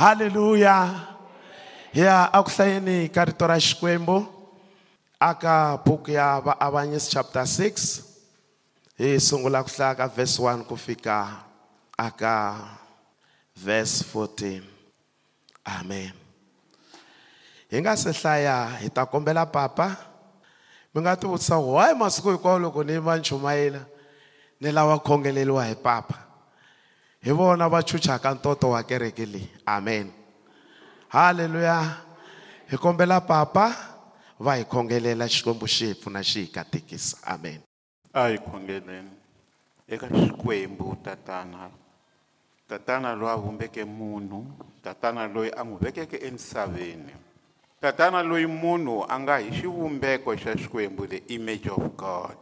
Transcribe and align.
haleluya 0.00 0.96
ya 1.92 2.24
a 2.32 2.40
ku 2.40 2.48
hlayeni 2.48 3.04
ka 3.12 3.28
rito 3.28 3.44
ra 3.44 3.60
xikwembu 3.60 4.24
aka 5.20 5.76
buku 5.84 6.16
ya 6.16 6.40
vaavanyisi 6.40 7.12
chapter 7.12 7.44
6 7.44 8.00
hi 8.96 9.20
sungula 9.20 9.60
ku 9.60 9.68
hlaya 9.68 9.92
ka 10.00 10.08
verse 10.08 10.40
1 10.40 10.64
ku 10.64 10.72
fika 10.72 11.44
aka 12.00 12.56
verse 13.52 14.00
14 14.08 14.64
amen. 15.68 16.16
Hi 17.68 17.76
nga 17.84 17.92
se 17.92 18.08
hlaya 18.08 18.80
hi 18.80 18.88
ta 18.88 19.04
kombela 19.04 19.44
papa 19.44 20.00
mi 20.96 21.04
nga 21.04 21.12
ti 21.12 21.28
vutisa 21.28 21.60
why 21.60 21.92
masiku 21.92 22.32
hinkwawo 22.32 22.56
loko 22.56 22.80
ni 22.80 22.96
va 22.96 23.20
nchumayela 23.20 23.84
ni 24.56 24.72
lava 24.72 24.96
khongeleliwa 24.96 25.68
hi 25.68 25.76
papa 25.76 26.29
hi 27.22 27.30
vona 27.30 27.68
va 27.68 27.82
chuchaka 27.82 28.34
ntoto 28.34 28.70
wa 28.70 28.82
kereke 28.82 29.26
leyi 29.26 29.48
amen. 29.66 30.12
Haleluya 31.08 31.96
hi 32.70 32.76
kombela 32.76 33.20
papa 33.20 33.74
va 34.38 34.54
hi 34.56 34.64
khongelela 34.64 35.28
xikwembu 35.28 35.66
xi 35.66 35.86
hi 35.86 35.94
pfuna 35.94 36.22
xi 36.22 36.40
hi 36.40 36.46
katekisa. 36.46 37.16
Amen. 37.26 37.60
A 38.14 38.28
hi 38.28 38.38
khongeleni. 38.38 39.10
Eka 39.88 40.08
xikwembu 40.08 40.96
tatana. 41.04 41.70
Tatana 42.68 43.14
loyi 43.14 43.32
a 43.32 43.36
vumbeke 43.36 43.84
munhu 43.84 44.46
tatana 44.82 45.28
loyi 45.28 45.50
a 45.50 45.64
n'wi 45.64 45.78
vekeke 45.80 46.16
emisaveni. 46.16 47.12
Tatana 47.80 48.22
loyi 48.22 48.46
munhu 48.46 49.04
a 49.08 49.18
nga 49.20 49.38
hi 49.38 49.50
xivumbeko 49.50 50.36
xa 50.36 50.56
xikwembu 50.56 51.06
the 51.06 51.22
image 51.28 51.68
of 51.68 51.96
god. 51.96 52.38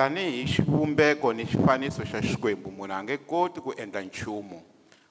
Tanihi 0.00 0.46
xivumbeko 0.48 1.32
ni 1.32 1.44
xifaniso 1.44 2.00
xa 2.08 2.22
xikwembu 2.24 2.72
munhu 2.72 2.94
a 2.96 3.02
nge 3.04 3.18
koti 3.28 3.60
ku 3.60 3.76
endla 3.76 4.00
nchumu 4.00 4.56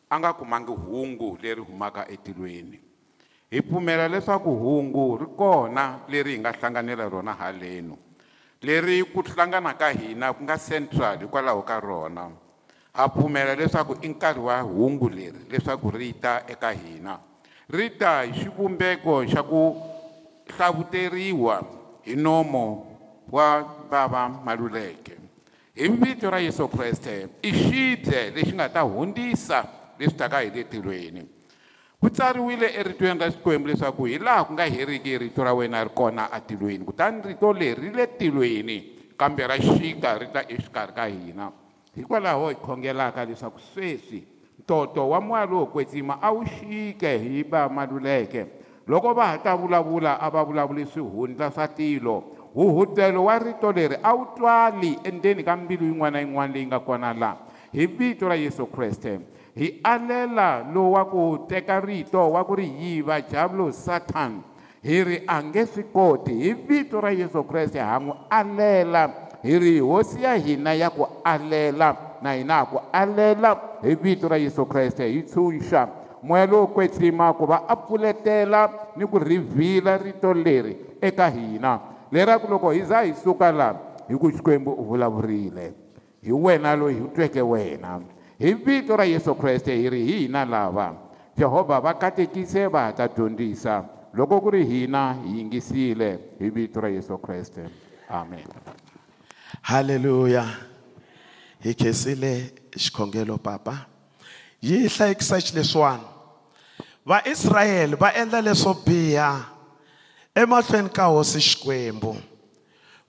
a 0.09 0.17
nga 0.17 0.33
kumangi 0.33 0.73
hungu 0.73 1.37
leri 1.41 1.61
humaka 1.61 2.09
etilweni. 2.09 2.79
Hi 3.51 3.61
pfumela 3.61 4.07
leswaku 4.07 4.49
hungu 4.49 5.17
ri 5.17 5.27
kona 5.37 5.99
leri 6.09 6.33
hi 6.33 6.39
nga 6.39 6.51
hlanganela 6.51 7.09
rona 7.09 7.33
haleno 7.33 7.97
leri 8.61 9.03
ku 9.13 9.21
hlangana 9.21 9.77
ka 9.77 9.93
hina 9.93 10.33
ku 10.33 10.41
nga 10.43 10.57
central 10.57 11.19
hikwalaho 11.21 11.61
ka 11.61 11.79
rona. 11.79 12.31
Ha 12.93 13.09
pfumela 13.09 13.53
leswaku 13.55 13.93
i 14.01 14.09
nkarhi 14.09 14.39
wa 14.41 14.61
hungu 14.61 15.09
leri 15.09 15.45
leswaku 15.49 15.91
ri 15.91 16.13
ta 16.13 16.41
eka 16.49 16.73
hina 16.73 17.19
ri 17.69 17.93
ta 17.93 18.25
hi 18.25 18.33
xivumbeko 18.33 19.21
xa 19.29 19.43
ku 19.45 19.77
hlavuteriwa 20.49 21.61
hi 22.01 22.15
nomo 22.15 22.89
wa 23.29 23.77
bava 23.89 24.29
maluleke. 24.29 25.17
Hi 25.75 25.87
vito 25.87 26.29
ra 26.29 26.39
yesu 26.39 26.67
kreste 26.67 27.29
i 27.41 27.51
xidle 27.51 28.29
lexi 28.35 28.53
nga 28.53 28.69
ta 28.69 28.81
hundzisa 28.83 29.65
leswi 29.97 30.17
taka 30.17 30.41
hi 30.43 30.51
le 30.53 30.63
tilweni. 30.67 31.23
Ku 31.99 32.09
tsariwile 32.09 32.73
eritweni 32.75 33.19
ra 33.19 33.31
xikwembu 33.31 33.67
leswaku 33.67 34.05
hi 34.05 34.19
laha 34.19 34.45
ku 34.45 34.53
nga 34.53 34.69
heriki 34.69 35.17
rito 35.17 35.43
ra 35.43 35.53
wena 35.53 35.83
ri 35.83 35.89
kona 35.91 36.31
atilweni 36.31 36.85
kutani 36.85 37.21
rito 37.21 37.51
leri 37.51 37.81
ri 37.81 37.89
le 37.91 38.07
tilweni 38.15 38.77
kambe 39.17 39.47
ra 39.47 39.57
xika 39.59 40.17
ri 40.17 40.27
ta 40.31 40.43
exikarhi 40.47 40.93
ka 40.93 41.05
hina. 41.07 41.51
Hikwalaho 41.95 42.49
hi 42.49 42.55
khongelaka 42.55 43.25
leswaku 43.25 43.59
sweswi 43.59 44.23
ntoto 44.59 45.09
wa 45.09 45.19
moya 45.21 45.45
lowo 45.45 45.65
kwetsima 45.65 46.19
a 46.21 46.31
wu 46.31 46.45
xike 46.45 47.17
hi 47.17 47.43
va 47.43 47.69
maluleke. 47.69 48.45
Loko 48.87 49.13
va 49.13 49.27
ha 49.27 49.37
ta 49.37 49.55
vulavula 49.55 50.19
a 50.19 50.29
va 50.29 50.43
vulavuli 50.43 50.85
swihundla 50.85 51.51
swa 51.51 51.67
tilo 51.67 52.38
huhudelo 52.53 53.25
wa 53.25 53.39
rito 53.39 53.71
leri 53.71 53.95
a 54.03 54.13
wu 54.13 54.25
twali 54.37 54.99
endzeni 55.03 55.43
ka 55.43 55.55
mbilu 55.55 55.85
yin'wana 55.85 56.17
na 56.17 56.25
yin'wana 56.25 56.53
leyi 56.53 56.65
nga 56.65 56.79
kona 56.79 57.13
laha 57.13 57.37
hi 57.73 57.85
vito 57.85 58.27
ra 58.27 58.35
yesu 58.35 58.65
kreste 58.65 59.19
hi 59.55 59.79
alela 59.83 60.63
lowu 60.73 60.93
wa 60.93 61.05
ku 61.05 61.45
teka 61.49 61.79
rito 61.79 62.31
wa 62.31 62.43
ku 62.47 62.55
ri 62.55 62.67
yiva 62.67 63.21
javulo 63.21 63.71
satan. 63.71 64.43
Hi 64.79 65.03
ri 65.03 65.17
a 65.27 65.43
nge 65.43 65.65
swi 65.67 65.83
koti 65.91 66.33
hi 66.33 66.53
vito 66.53 67.01
ra 67.01 67.11
yesu 67.11 67.43
kreste 67.43 67.79
ha 67.79 67.99
n'wi 67.99 68.15
alela. 68.29 69.03
Hi 69.43 69.59
ri 69.59 69.79
hosi 69.79 70.23
ya 70.23 70.33
hina 70.39 70.73
ya 70.73 70.89
ku 70.89 71.03
alela 71.23 72.17
na 72.23 72.33
hina 72.33 72.63
ha 72.63 72.65
ku 72.65 72.79
alela 72.91 73.79
hi 73.83 73.95
vito 73.95 74.27
ra 74.27 74.37
yesu 74.37 74.65
kreste 74.65 75.03
hi 75.03 75.23
tshunxa. 75.27 75.89
Moya 76.23 76.47
lowo 76.47 76.67
kwetsima 76.67 77.33
ku 77.33 77.45
va 77.47 77.63
a 77.67 77.75
pfuletela 77.75 78.91
ni 78.95 79.05
ku 79.05 79.19
rhivhila 79.19 79.97
rito 79.97 80.33
leri 80.33 80.75
eka 81.01 81.29
hina 81.29 81.79
leraku 82.11 82.47
loko 82.47 82.71
hi 82.71 82.83
za 82.85 83.03
hi 83.05 83.13
suka 83.23 83.51
laha 83.51 83.79
hi 84.09 84.17
ku 84.17 84.31
xikwembu 84.31 84.71
u 84.71 84.85
vulavurile 84.85 85.73
hi 86.21 86.31
wena 86.31 86.75
loyi 86.75 86.95
hi 86.95 87.07
tweke 87.15 87.41
wena. 87.41 88.01
Hi 88.39 88.53
vito 88.53 88.95
ra 88.95 89.03
yesu 89.03 89.35
kreste 89.35 89.75
hi 89.75 89.89
ri 89.89 90.05
hi 90.05 90.17
hina 90.23 90.45
lava. 90.45 90.93
Jehovha 91.37 91.79
va 91.79 91.93
katekise 91.93 92.67
va 92.67 92.85
ha 92.87 92.91
ta 92.93 93.07
dyondzisa. 93.07 93.83
Loko 94.13 94.41
ku 94.41 94.51
ri 94.51 94.65
hina 94.65 95.13
hi 95.23 95.37
yingisile 95.37 96.19
hi 96.39 96.49
vito 96.49 96.81
ra 96.81 96.89
yesu 96.89 97.17
kreste. 97.17 97.67
Amen. 98.09 98.47
Haleluya 99.61 100.45
hi 101.63 101.73
khensile 101.73 102.51
xikhongelo 102.75 103.37
papa. 103.37 103.85
Yi 104.61 104.87
hlayikisa 104.87 105.39
xileswiwani 105.39 106.03
vaisrayele 107.05 107.95
va 107.95 108.11
endla 108.13 108.41
leswo 108.41 108.73
biha 108.85 109.29
emahlweni 110.35 110.89
ka 110.89 111.03
hosi 111.05 111.39
xikwembu. 111.39 112.15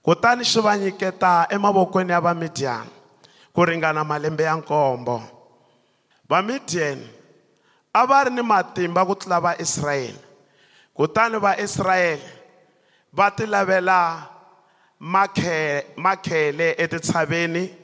Kutani 0.03 0.43
xi 0.45 0.59
va 0.61 0.77
nyiketa 0.77 1.47
emavokweni 1.49 2.11
ya 2.11 2.19
vamidiyani 2.21 2.89
ku 3.53 3.65
ringana 3.65 4.03
malembe 4.03 4.43
ya 4.43 4.55
nkombo. 4.55 5.21
Vamidiyani 6.29 7.07
a 7.93 8.05
va 8.05 8.23
ri 8.23 8.31
ni 8.31 8.41
matimba 8.41 9.05
ku 9.05 9.15
tlula 9.15 9.39
vaisrayele 9.39 10.19
kutani 10.95 11.37
vaisrayele 11.39 12.23
va 13.13 13.31
ti 13.31 13.45
lavela 13.45 14.27
makhe- 15.01 15.83
makhele 15.97 16.75
etitshaveni 16.77 17.75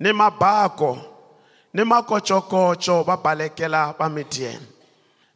ni 0.00 0.12
mabako 0.12 0.98
ni 1.74 1.84
makocokoco 1.84 3.02
va 3.02 3.16
balekela 3.16 3.94
vamidiyani 3.98 4.66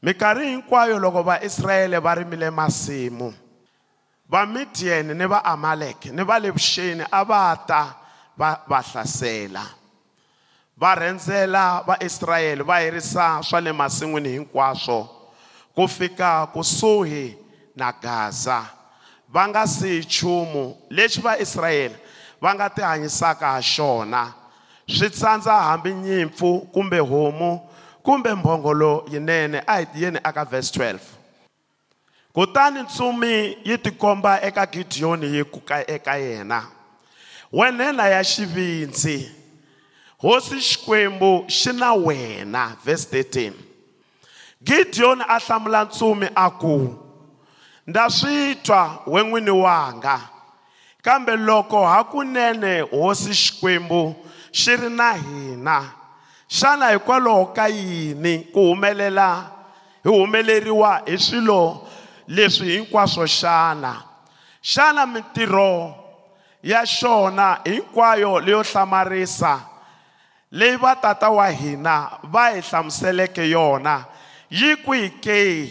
minkarhi 0.03 0.47
hinkwayo 0.51 0.99
loko 0.99 1.23
vaisrayele 1.23 1.99
va 1.99 2.15
rimile 2.15 2.51
masimu 2.51 3.35
vamidiyani 4.29 5.15
ni 5.15 5.27
vaamaleki 5.27 6.11
ni 6.11 6.23
va 6.25 6.39
le 6.39 6.51
vuxeni 6.51 7.05
a 7.11 7.25
va 7.25 7.57
ta 7.67 7.95
va 8.39 8.61
va 8.69 8.83
hlasela. 8.83 9.65
Va 10.79 10.95
rhendzela 10.95 11.83
vaisrayele 11.87 12.63
va 12.63 12.81
herisa 12.81 13.43
swa 13.43 13.61
le 13.61 13.73
masin'wini 13.73 14.29
hinkwaswo 14.29 15.09
ku 15.75 15.89
fika 15.89 16.47
kusuhi 16.47 17.37
na 17.77 17.93
gaza. 17.93 18.63
Va 19.29 19.49
nga 19.49 19.67
siyi 19.67 20.01
nchumu 20.01 20.77
lexi 20.91 21.21
vaisrayele 21.21 21.97
va 22.41 22.55
nga 22.55 22.71
ti 22.71 22.81
hanyisaka 22.81 23.47
ha 23.51 23.63
xona. 23.63 24.33
Swi 24.87 25.11
tsandza 25.11 25.53
hambi 25.53 25.95
nyimpfu 25.95 26.61
kumbe 26.73 26.99
homu 26.99 27.68
kumbe 28.09 28.35
mbhongolo 28.35 29.05
yinene 29.13 29.63
a 29.67 29.77
hi 29.79 29.87
tiyeni 29.87 30.19
aka 30.25 30.45
verse 30.45 30.79
12 30.81 30.99
kutani 32.33 32.83
ntsumi 32.83 33.59
yi 33.65 33.79
tikomba 33.79 34.43
eka 34.43 34.67
gidiyoni 34.67 35.27
yi 35.37 35.45
kuka 35.45 35.91
eka 35.91 36.17
yena. 36.17 36.67
Wenhena 37.53 38.09
ya 38.09 38.25
xivindzi 38.25 39.31
hosi 40.19 40.61
xikwembu 40.61 41.45
xi 41.49 41.73
na 41.73 41.93
wena 41.95 42.77
verse 42.85 43.23
13 43.23 43.53
gidiyoni 44.65 45.25
a 45.29 45.39
hlamula 45.39 45.85
ntsumi 45.85 46.29
a 46.35 46.51
ku 46.51 46.97
nda 47.87 48.11
swi 48.11 48.55
twa 48.55 49.03
we 49.07 49.23
n'wini 49.23 49.51
wanga 49.51 50.21
kambe 51.03 51.37
loko 51.37 51.87
hakunene 51.87 52.81
hosi 52.81 53.35
xikwembu 53.35 54.15
xi 54.53 54.77
ri 54.77 54.91
na 54.91 55.13
hina 55.13 55.98
xana 56.49 56.91
hikwalaho 56.91 57.47
ka 57.55 57.69
yini 57.69 58.49
ku 58.53 58.61
humelela 58.61 59.51
hi 60.05 60.11
humeleriwa 60.11 61.03
hi 61.07 61.19
swilo 61.19 61.89
leswi 62.29 62.71
hinkwaswo 62.71 63.27
xana? 63.27 64.03
Xana 64.63 65.07
mintirho 65.07 65.95
ya 66.63 66.87
xona 66.87 67.61
hinkwayo 67.65 68.41
leyo 68.41 68.63
hlamarisa 68.63 69.61
leyi 70.51 70.77
va 70.77 70.97
tata 70.97 71.31
wa 71.31 71.51
hina 71.51 72.11
va 72.23 72.51
hi 72.51 72.61
hlamuseleke 72.61 73.51
yona 73.51 74.05
yi 74.51 74.77
kwihi 74.77 75.11
ke? 75.21 75.71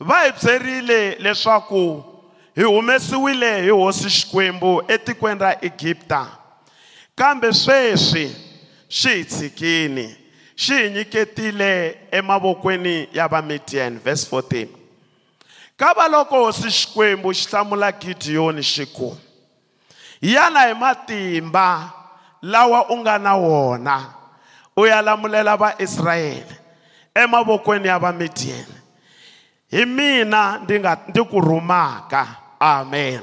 Va 0.00 0.22
hi 0.24 0.32
byerile 0.32 1.16
leswaku 1.18 2.04
hi 2.56 2.62
humesiwile 2.62 3.62
hi 3.62 3.68
hosi 3.68 4.10
xikwembu 4.10 4.82
etikweni 4.88 5.40
ra 5.40 5.56
egipta 5.60 6.26
kambe 7.16 7.52
sweswi 7.52 8.36
xi 8.98 9.10
hi 9.16 9.24
tshikini 9.24 10.06
xi 10.62 10.74
hi 10.82 10.90
nyiketile 10.90 11.98
emavokweni 12.10 13.08
ya 13.12 13.28
vamidiyani 13.28 13.98
verse 14.04 14.36
14 14.36 14.66
kava 15.76 16.08
loko 16.08 16.44
hosi 16.44 16.68
xikwembu 16.70 17.28
xi 17.34 17.48
hlamula 17.50 17.92
gidiyoni 17.92 18.62
xi 18.62 18.86
ku 18.86 19.16
yana 20.22 20.60
hi 20.68 20.74
matimba 20.74 21.92
lawa 22.42 22.90
u 22.90 22.96
nga 22.98 23.18
na 23.18 23.34
wona. 23.36 23.96
U 24.76 24.86
ya 24.86 25.02
lamulela 25.02 25.56
vaisrayele 25.56 26.56
emavokweni 27.14 27.88
ya 27.88 27.98
vamidiyeni 27.98 28.76
hi 29.70 29.86
mina 29.86 30.58
ndi 30.58 30.80
nga 30.80 30.98
ndi 31.08 31.24
ku 31.24 31.40
rhumaka 31.40 32.28
amen. 32.60 33.20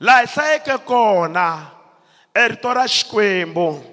Laha 0.00 0.20
hi 0.20 0.26
hlayeke 0.26 0.78
kona 0.78 1.66
e 2.34 2.48
rito 2.48 2.74
ra 2.74 2.88
xikwembu 2.88 3.84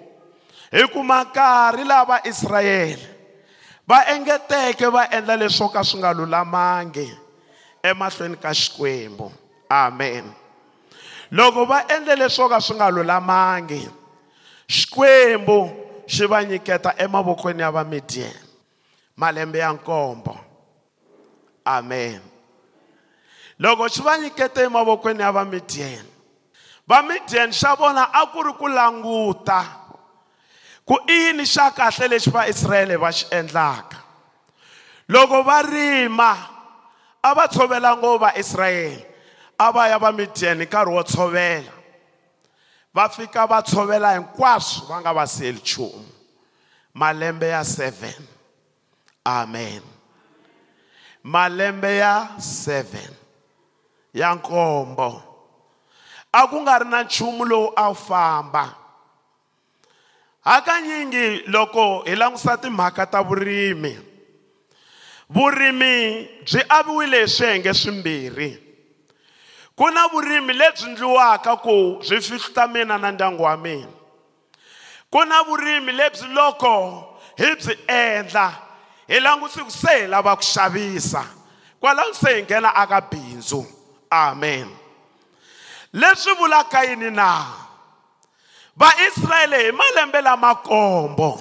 hi 0.71 0.87
kuma 0.93 1.23
nkarhi 1.23 1.83
laha 1.83 2.05
vaisrayele 2.05 3.07
va 3.87 4.05
engeteke 4.13 4.89
va 4.89 5.07
endla 5.11 5.37
leswo 5.37 5.69
ka 5.69 5.83
swi 5.83 5.99
nga 5.99 6.13
lulamangi 6.13 7.25
emahlweni 7.83 8.37
ka 8.37 8.53
xikwembu. 8.53 9.31
Amen. 9.69 10.25
Loko 11.31 11.65
va 11.65 11.85
endle 11.89 12.15
leswo 12.15 12.49
ka 12.49 12.59
swi 12.61 12.75
nga 12.75 12.89
lulamangi 12.89 13.85
xikwembu 14.67 15.69
xi 16.07 16.25
va 16.25 16.43
nyiketa 16.43 16.97
emavokweni 16.97 17.61
ya 17.61 17.71
vamidiyeni 17.71 18.49
malembe 19.15 19.59
ya 19.59 19.73
nkombo. 19.73 20.37
Amen. 21.65 22.21
Loko 23.59 23.89
xi 23.89 24.01
va 24.01 24.17
nyikete 24.17 24.63
emavokweni 24.63 25.21
ya 25.21 25.31
vamidiyeni 25.31 26.09
vamidiyeni 26.87 27.53
xa 27.53 27.75
vona 27.75 28.09
a 28.13 28.25
ku 28.33 28.43
ri 28.43 28.53
ku 28.53 28.67
languta 28.67 29.84
ku 30.85 30.97
i 31.07 31.13
yini 31.13 31.45
xa 31.45 31.71
kahle 31.71 32.07
lexi 32.07 32.29
vaisrayele 32.29 32.97
va 32.97 33.11
xi 33.11 33.25
endlaka 33.31 33.97
loko 35.09 35.43
va 35.43 35.61
rima 35.61 36.31
a 37.23 37.33
va 37.33 37.47
tshovela 37.47 37.95
ngopfu 37.97 38.19
vaisrayele 38.19 39.05
a 39.57 39.71
va 39.71 39.87
ya 39.87 39.97
vamidiyeni 39.97 40.65
nkarhi 40.65 40.91
wo 40.93 41.03
tshovela 41.03 41.71
va 42.95 43.09
fika 43.09 43.45
va 43.45 43.61
tshovela 43.61 44.13
hinkwaswo 44.15 44.87
va 44.87 45.01
nga 45.01 45.13
va 45.13 45.27
siyeli 45.27 45.59
nchumu. 45.59 46.05
Malembe 46.93 47.47
ya 47.47 47.61
7 47.61 48.13
amen. 49.25 49.81
Malembe 51.23 51.97
ya 51.97 52.29
7 52.39 52.85
ya 54.13 54.35
nkombo. 54.35 55.23
A 56.31 56.47
ku 56.47 56.61
nga 56.61 56.79
ri 56.79 56.85
na 56.89 57.03
nchumu 57.03 57.45
lowu 57.45 57.73
a 57.75 57.89
wu 57.89 57.95
famba 57.95 58.75
hakanyingi 60.45 61.43
loko 61.47 62.03
hi 62.05 62.15
langusa 62.15 62.57
timhaka 62.57 63.05
ta 63.05 63.21
vurimi. 63.23 63.97
Vurimi 65.29 66.29
byi 66.45 66.61
aviwile 66.69 67.21
hi 67.21 67.27
swiyenge 67.27 67.73
swimbirhi. 67.73 68.57
Ku 69.75 69.89
na 69.89 70.07
vurimi 70.07 70.53
lebyi 70.53 70.91
ndliwaka 70.91 71.55
ku 71.57 71.99
byi 71.99 72.21
fihluta 72.21 72.67
mina 72.67 72.97
na 72.97 73.11
ndyangu 73.11 73.43
wa 73.43 73.57
mina. 73.57 73.91
Ku 75.09 75.25
na 75.25 75.43
vurimi 75.43 75.91
lebyi 75.91 76.27
loko 76.33 77.03
hi 77.37 77.55
byi 77.55 77.77
endla 77.87 78.53
hi 79.07 79.19
langutise 79.19 79.63
ku 79.63 79.71
se 79.71 80.01
hi 80.01 80.07
lava 80.07 80.35
ku 80.35 80.43
xavisa. 80.43 81.25
Kwalaho 81.81 82.13
se 82.13 82.35
hi 82.35 82.43
nghena 82.43 82.69
aka 82.75 83.01
bindzu. 83.01 83.65
Amen. 84.11 84.69
Leswi 85.93 86.33
vulaka 86.35 86.83
yini 86.83 87.11
na? 87.11 87.64
Vaisrayele 88.77 89.63
hi 89.65 89.71
malembe 89.71 90.21
lamakombo 90.21 91.31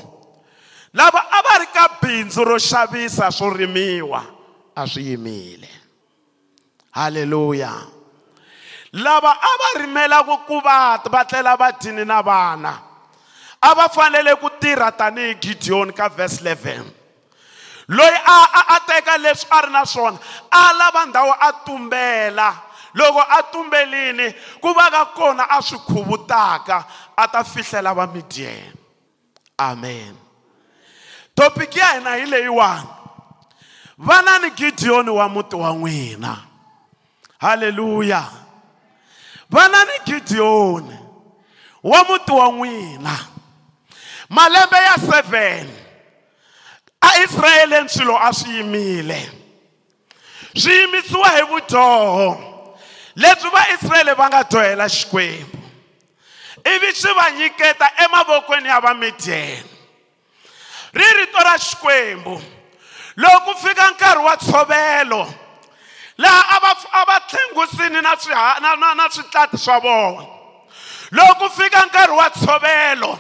lava 0.95 1.21
a 1.31 1.43
va 1.43 1.59
ri 1.59 1.67
ka 1.67 1.89
bindzu 2.03 2.45
ro 2.45 2.59
xavisa 2.59 3.31
swo 3.31 3.51
rimiwa 3.51 4.23
a 4.77 4.87
swi 4.87 5.11
yimile 5.11 5.69
halleluya 6.91 7.73
lava 8.93 9.31
a 9.31 9.53
va 9.61 9.81
rimelaku 9.81 10.39
ku 10.47 10.61
va 10.61 11.01
va 11.11 11.25
tlela 11.25 11.57
va 11.57 11.73
dyini 11.73 12.05
na 12.05 12.23
vana 12.23 12.81
a 13.61 13.75
va 13.75 13.89
fanele 13.89 14.37
ku 14.37 14.51
tirha 14.61 14.93
tanihi 14.93 15.35
gideyoni 15.35 15.93
ka 15.93 16.09
verse 16.09 16.41
11 16.41 17.05
loyi 17.89 18.17
a 18.27 18.39
a 18.55 18.63
a 18.77 18.81
teka 18.87 19.19
leswi 19.19 19.49
a 19.51 19.61
ri 19.67 19.73
na 19.73 19.85
swona 19.85 20.19
a 20.51 20.73
lava 20.73 21.07
ndhawu 21.07 21.33
a 21.41 21.53
tumbela. 21.65 22.64
Loko 22.95 23.21
a 23.21 23.43
tumbelini 23.53 24.35
ku 24.61 24.75
va 24.75 24.91
ka 24.91 25.05
kona 25.07 25.47
a 25.51 25.63
swi 25.63 25.79
khuvutaka 25.79 26.85
a 27.17 27.29
ta 27.29 27.43
fihlela 27.43 27.95
vamidiyeni 27.95 28.85
amen. 29.59 30.17
Thopiki 31.35 31.79
ya 31.79 31.93
hina 31.93 32.15
hi 32.15 32.27
leyiwani. 32.27 32.89
Vanani 33.99 34.51
gideyoni 34.51 35.11
wa 35.11 35.29
muti 35.29 35.57
wa 35.57 35.73
n'wina. 35.73 36.39
Halleluya 37.39 38.25
vanani 39.51 39.93
gideyoni 40.05 40.99
wa 41.83 42.05
muti 42.05 42.33
wa 42.33 42.53
n'wina. 42.53 43.19
Malembe 44.29 44.77
ya 44.77 44.95
7 44.95 45.67
a 47.01 47.23
israyeleni 47.25 47.89
swilo 47.89 48.19
a 48.19 48.33
swi 48.33 48.57
yimile. 48.57 49.31
Swi 50.57 50.73
yimisiwa 50.73 51.29
hi 51.29 51.43
vudyoho 51.43 52.54
lebyi 53.17 53.51
vaisrayele 53.51 54.15
va 54.15 54.29
nga 54.29 54.43
dyohela 54.45 54.89
xikwembu 54.89 55.59
ivi 56.65 56.95
swi 56.95 57.13
va 57.15 57.31
nyiketa 57.31 57.91
emavokweni 58.05 58.69
ya 58.69 58.81
vamidiyeni 58.81 59.71
ri 60.93 61.13
rito 61.17 61.39
ra 61.39 61.59
xikwembu 61.59 62.43
loko 63.17 63.41
ku 63.41 63.67
fika 63.69 63.91
nkarhi 63.91 64.25
wa 64.25 64.37
tshovelo 64.37 65.35
laha 66.19 66.57
a 66.57 66.61
va 66.61 66.77
a 66.93 67.05
va 67.05 67.21
tlhengusini 67.29 68.01
na 68.03 68.15
na 68.61 68.77
na 68.77 68.95
na 68.95 69.09
switlati 69.11 69.59
swa 69.59 69.81
vona. 69.81 70.27
Loko 71.11 71.35
ku 71.35 71.51
fika 71.51 71.87
nkarhi 71.87 72.17
wa 72.17 72.31
tshovelo 72.31 73.19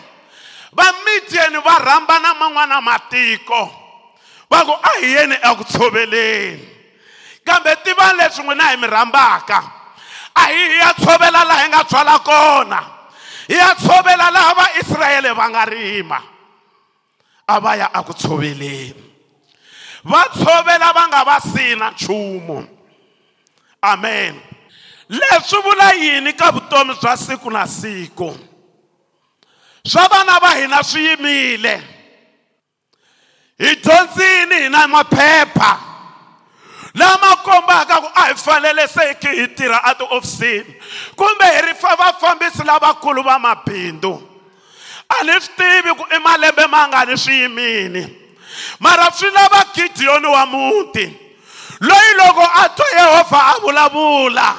vamidiyeni 0.72 1.58
va 1.58 1.78
rhamba 1.78 2.18
na 2.18 2.34
man'wana 2.34 2.80
matiko 2.80 3.70
va 4.50 4.64
ku 4.64 4.72
a 4.72 4.90
hi 5.00 5.06
yeni 5.14 5.34
eku 5.34 5.64
tshoveleni. 5.64 6.68
Kambe 7.44 7.76
tivani 7.84 8.18
leswi 8.18 8.44
n'wina 8.44 8.70
hi 8.70 8.76
mi 8.76 8.86
rhambaka. 8.86 9.62
A 10.34 10.44
hi 10.46 10.78
ya 10.78 10.92
tshovela 10.94 11.44
laha 11.44 11.62
hi 11.62 11.68
nga 11.68 11.84
byala 11.84 12.18
kona 12.18 12.80
hi 13.48 13.54
ya 13.56 13.74
tshovela 13.74 14.30
laha 14.30 14.54
vaisrayele 14.54 15.32
va 15.32 15.48
nga 15.48 15.64
rima 15.64 16.22
a 17.46 17.60
va 17.60 17.76
ya 17.76 17.90
aku 17.94 18.14
tshoveleni 18.14 19.04
va 20.04 20.24
tshovela 20.34 20.92
va 20.92 21.08
nga 21.08 21.24
va 21.24 21.40
sina 21.40 21.90
nchumu 21.90 22.66
amen. 23.82 24.40
Leswi 25.08 25.58
vula 25.62 25.92
yini 25.92 26.32
ka 26.32 26.50
vutomi 26.52 26.94
bya 27.00 27.16
siku 27.16 27.50
na 27.50 27.66
siku 27.66 28.36
swa 29.86 30.08
vana 30.08 30.38
va 30.40 30.54
hina 30.56 30.82
swi 30.82 31.06
yimile 31.06 31.82
hi 33.58 33.76
dyondzini 33.76 34.62
hi 34.62 34.68
na 34.68 34.86
maphepha 34.88 35.78
lama 36.94 37.36
kombaka 37.36 37.93
a 38.24 38.28
hi 38.28 38.34
fanele 38.34 38.88
se 38.88 39.14
ki 39.20 39.28
hi 39.28 39.46
tirha 39.48 39.80
etihofisini 39.90 40.74
kumbe 41.16 41.44
hi 41.44 41.60
ri 41.62 41.72
vafambisi 41.72 42.64
lavakulu 42.64 43.22
va 43.22 43.38
mabindzu. 43.38 44.22
A 45.08 45.24
ni 45.24 45.32
swi 45.40 45.54
tivi 45.56 45.94
ku 45.94 46.04
i 46.10 46.18
malembe 46.18 46.66
mangani 46.66 47.16
swi 47.18 47.34
yimini? 47.42 48.04
Mara 48.80 49.10
swi 49.12 49.30
lava 49.30 49.64
gideyoni 49.74 50.26
wa 50.26 50.46
muti 50.46 51.06
loyi 51.80 52.14
loko 52.16 52.42
a 52.42 52.68
twa 52.68 52.86
yehovha 52.96 53.40
a 53.52 53.60
vulavula 53.60 54.54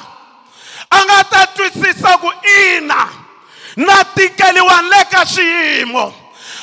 a 0.90 0.98
nga 1.04 1.24
ta 1.24 1.46
twisisa 1.46 2.18
ku 2.18 2.30
ina 2.44 3.08
na 3.76 4.04
tikeliwa 4.04 4.82
le 4.82 5.04
ka 5.10 5.24
xiyimo. 5.24 6.14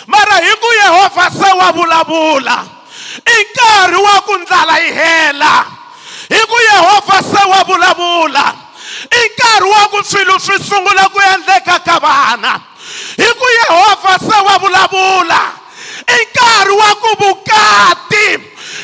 Mara 0.08 0.36
hi 0.40 0.56
ku 0.56 0.70
yehovha 0.84 1.30
se 1.32 1.52
wa 1.58 1.72
vulavula 1.72 2.66
i 3.26 3.44
nkarhi 3.44 3.96
wa 4.04 4.22
ku 4.22 4.38
ndlala 4.38 4.80
yi 4.80 4.92
hela 4.92 5.83
hi 6.30 6.40
ku 6.48 6.58
yehovha 6.72 7.18
se 7.24 7.42
wa 7.50 7.64
vulavula 7.64 8.46
i 9.12 9.22
nkarhi 9.30 9.70
wa 9.70 9.88
ku 9.88 10.04
swilo 10.04 10.40
swi 10.40 10.60
sungula 10.60 11.10
ku 11.10 11.20
endleka 11.34 11.80
ka 11.80 12.00
vana 12.00 12.62
hi 13.18 13.30
ku 13.40 13.48
yehovha 13.60 14.20
se 14.20 14.38
wa 14.48 14.58
vulavula 14.60 15.42
i 16.08 16.20
nkarhi 16.26 16.74
wa 16.78 16.90
ku 16.96 17.10
vukati 17.20 18.28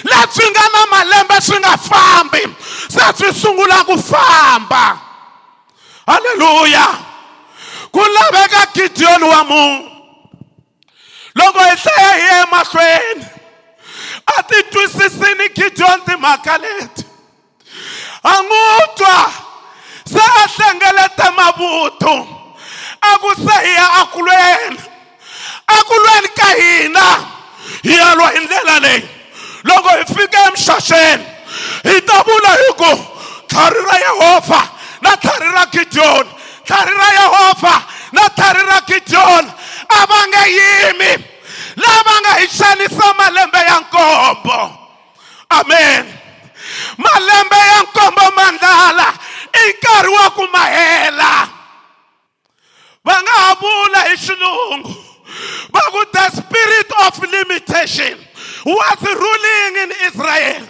lebyi 0.04 0.46
nga 0.52 0.66
na 0.74 0.82
malembe 0.92 1.42
swi 1.42 1.60
nga 1.60 1.78
fambi 1.78 2.44
se 2.90 3.04
swi 3.18 3.34
sungula 3.34 3.84
ku 3.84 3.98
famba 3.98 4.98
halleluya 6.08 6.88
ku 7.92 8.00
laveka 8.00 8.66
gideyoni 8.74 9.24
wa 9.26 9.44
munhu 9.44 9.90
loko 11.36 11.60
hi 11.60 11.76
hlaya 11.76 12.14
hi 12.14 12.26
ye 12.28 12.46
mahlweni 12.52 13.26
a 14.38 14.44
ti 14.44 14.64
twisisini 14.72 15.50
gideyoni 15.56 16.02
timhaka 16.06 16.58
leti 16.58 17.09
a 18.24 18.34
n'wi 18.42 18.88
twa 18.98 19.32
se 20.06 20.20
a 20.20 20.48
hlengeleta 20.48 21.32
mavuthu 21.38 22.16
a 23.02 23.18
ku 23.18 23.30
se 23.36 23.56
hi 23.66 23.74
ya 23.76 23.88
akulweni. 24.02 24.80
Akulweni 25.68 26.28
ka 26.36 26.48
hina 26.60 27.06
hi 27.84 27.96
ya 27.98 28.16
lwa 28.16 28.30
hi 28.30 28.40
ndlela 28.46 28.80
leyi 28.80 29.10
loko 29.64 29.90
hi 29.90 30.06
fika 30.14 30.48
emixaxeni 30.48 31.26
hi 31.84 32.02
ta 32.02 32.24
vula 32.24 32.50
hi 32.50 32.74
ku 32.78 32.92
tlhari 33.48 33.82
ra 33.86 33.98
yehovha 33.98 34.62
na 35.02 35.16
tlhari 35.18 35.52
ra 35.52 35.66
gideyoni 35.66 36.30
tlhari 36.66 36.94
ra 36.94 37.10
yehovha 37.20 37.76
na 38.12 38.30
tlhari 38.30 38.64
ra 38.66 38.82
gideyoni 38.88 39.52
a 39.90 40.06
va 40.06 40.20
nge 40.28 40.44
yimi. 40.58 41.26
Lava 41.76 42.14
nga 42.22 42.34
hi 42.40 42.48
xanisa 42.48 43.14
malembe 43.18 43.58
ya 43.58 43.80
nkombo 43.80 44.60
amen. 45.50 46.19
Malembe 46.98 47.56
ya 47.58 47.82
nkombo 47.84 48.26
mandlala 48.36 49.14
i 49.54 49.74
nkarhi 49.74 50.12
wa 50.14 50.30
ku 50.32 50.48
ma 50.54 50.64
hela 50.66 51.50
va 53.06 53.16
nga 53.22 53.36
ha 53.44 53.56
vula 53.56 54.00
hi 54.10 54.16
xilungu 54.18 54.96
va 55.74 55.82
ku 55.92 56.02
the 56.14 56.26
spirit 56.32 56.90
of 57.06 57.14
limitation 57.32 58.18
was 58.66 59.02
ruling 59.02 59.84
in 59.84 59.92
israel. 60.08 60.68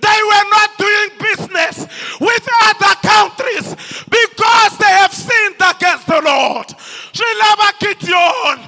They 0.00 0.20
were 0.24 0.46
not 0.50 0.70
doing 0.78 1.08
business 1.20 1.86
with 2.20 2.48
other 2.64 2.94
countries 3.04 3.74
because 4.08 4.78
they 4.78 4.92
have 5.00 5.12
sinned 5.12 5.56
against 5.56 6.06
the 6.06 6.20
lord. 6.24 6.66
Swi 7.12 7.30
lava 7.38 7.72
gideon 7.80 8.58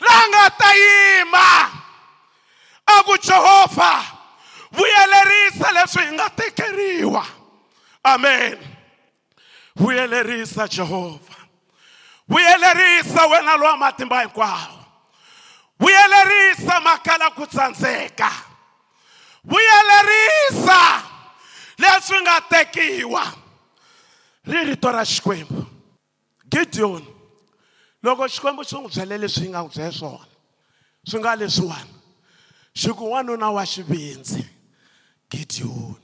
la 0.00 0.18
nga 0.28 0.44
ta 0.56 0.70
yima. 0.72 1.50
A 2.88 3.02
ku 3.04 3.16
jehovha 3.20 4.17
vuyelerisa 4.72 5.72
leswi 5.72 6.02
hi 6.06 6.12
nga 6.12 6.30
tekeriwa. 6.30 7.26
Amen. 8.04 8.58
Vuyelerisa 9.76 10.68
jehova. 10.68 11.34
Vuyelerisa 12.28 13.26
wena 13.26 13.56
lowa 13.56 13.76
matimba 13.76 14.20
hinkwawo. 14.20 14.84
Vuyelerisa 15.80 16.80
makala 16.80 17.30
ku 17.30 17.46
tsandzeka. 17.46 18.30
Vuyelerisa 19.44 21.02
leswi 21.78 22.20
nga 22.20 22.40
tekiwa. 22.40 23.24
Ri 24.44 24.64
rito 24.64 24.92
ra 24.92 25.04
xikwembu. 25.04 25.66
Gideon 26.50 27.04
loko 28.02 28.28
xikwembu 28.28 28.64
xi 28.64 28.76
n'wi 28.76 28.88
byele 28.88 29.18
leswi 29.18 29.48
nga 29.48 29.60
n'wi 29.62 29.74
byele 29.74 29.92
swona 29.92 30.28
swi 31.08 31.20
nga 31.20 31.36
leswiwani? 31.36 31.94
Xi 32.74 32.90
ku 32.92 33.04
n'wanuna 33.08 33.50
wa 33.50 33.64
xivindzi. 33.64 34.57
Gideon. 35.30 35.96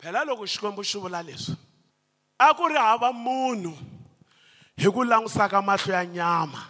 Phela 0.00 0.24
loko 0.24 0.46
xikwembu 0.46 0.82
xi 0.84 0.98
vula 0.98 1.22
leswi 1.22 1.56
a 2.38 2.54
ku 2.54 2.68
ri 2.68 2.76
hava 2.76 3.12
munhu 3.12 3.72
hi 4.76 4.88
ku 4.94 5.02
langusaka 5.04 5.62
mahlo 5.62 5.92
ya 5.94 6.04
nyama 6.04 6.60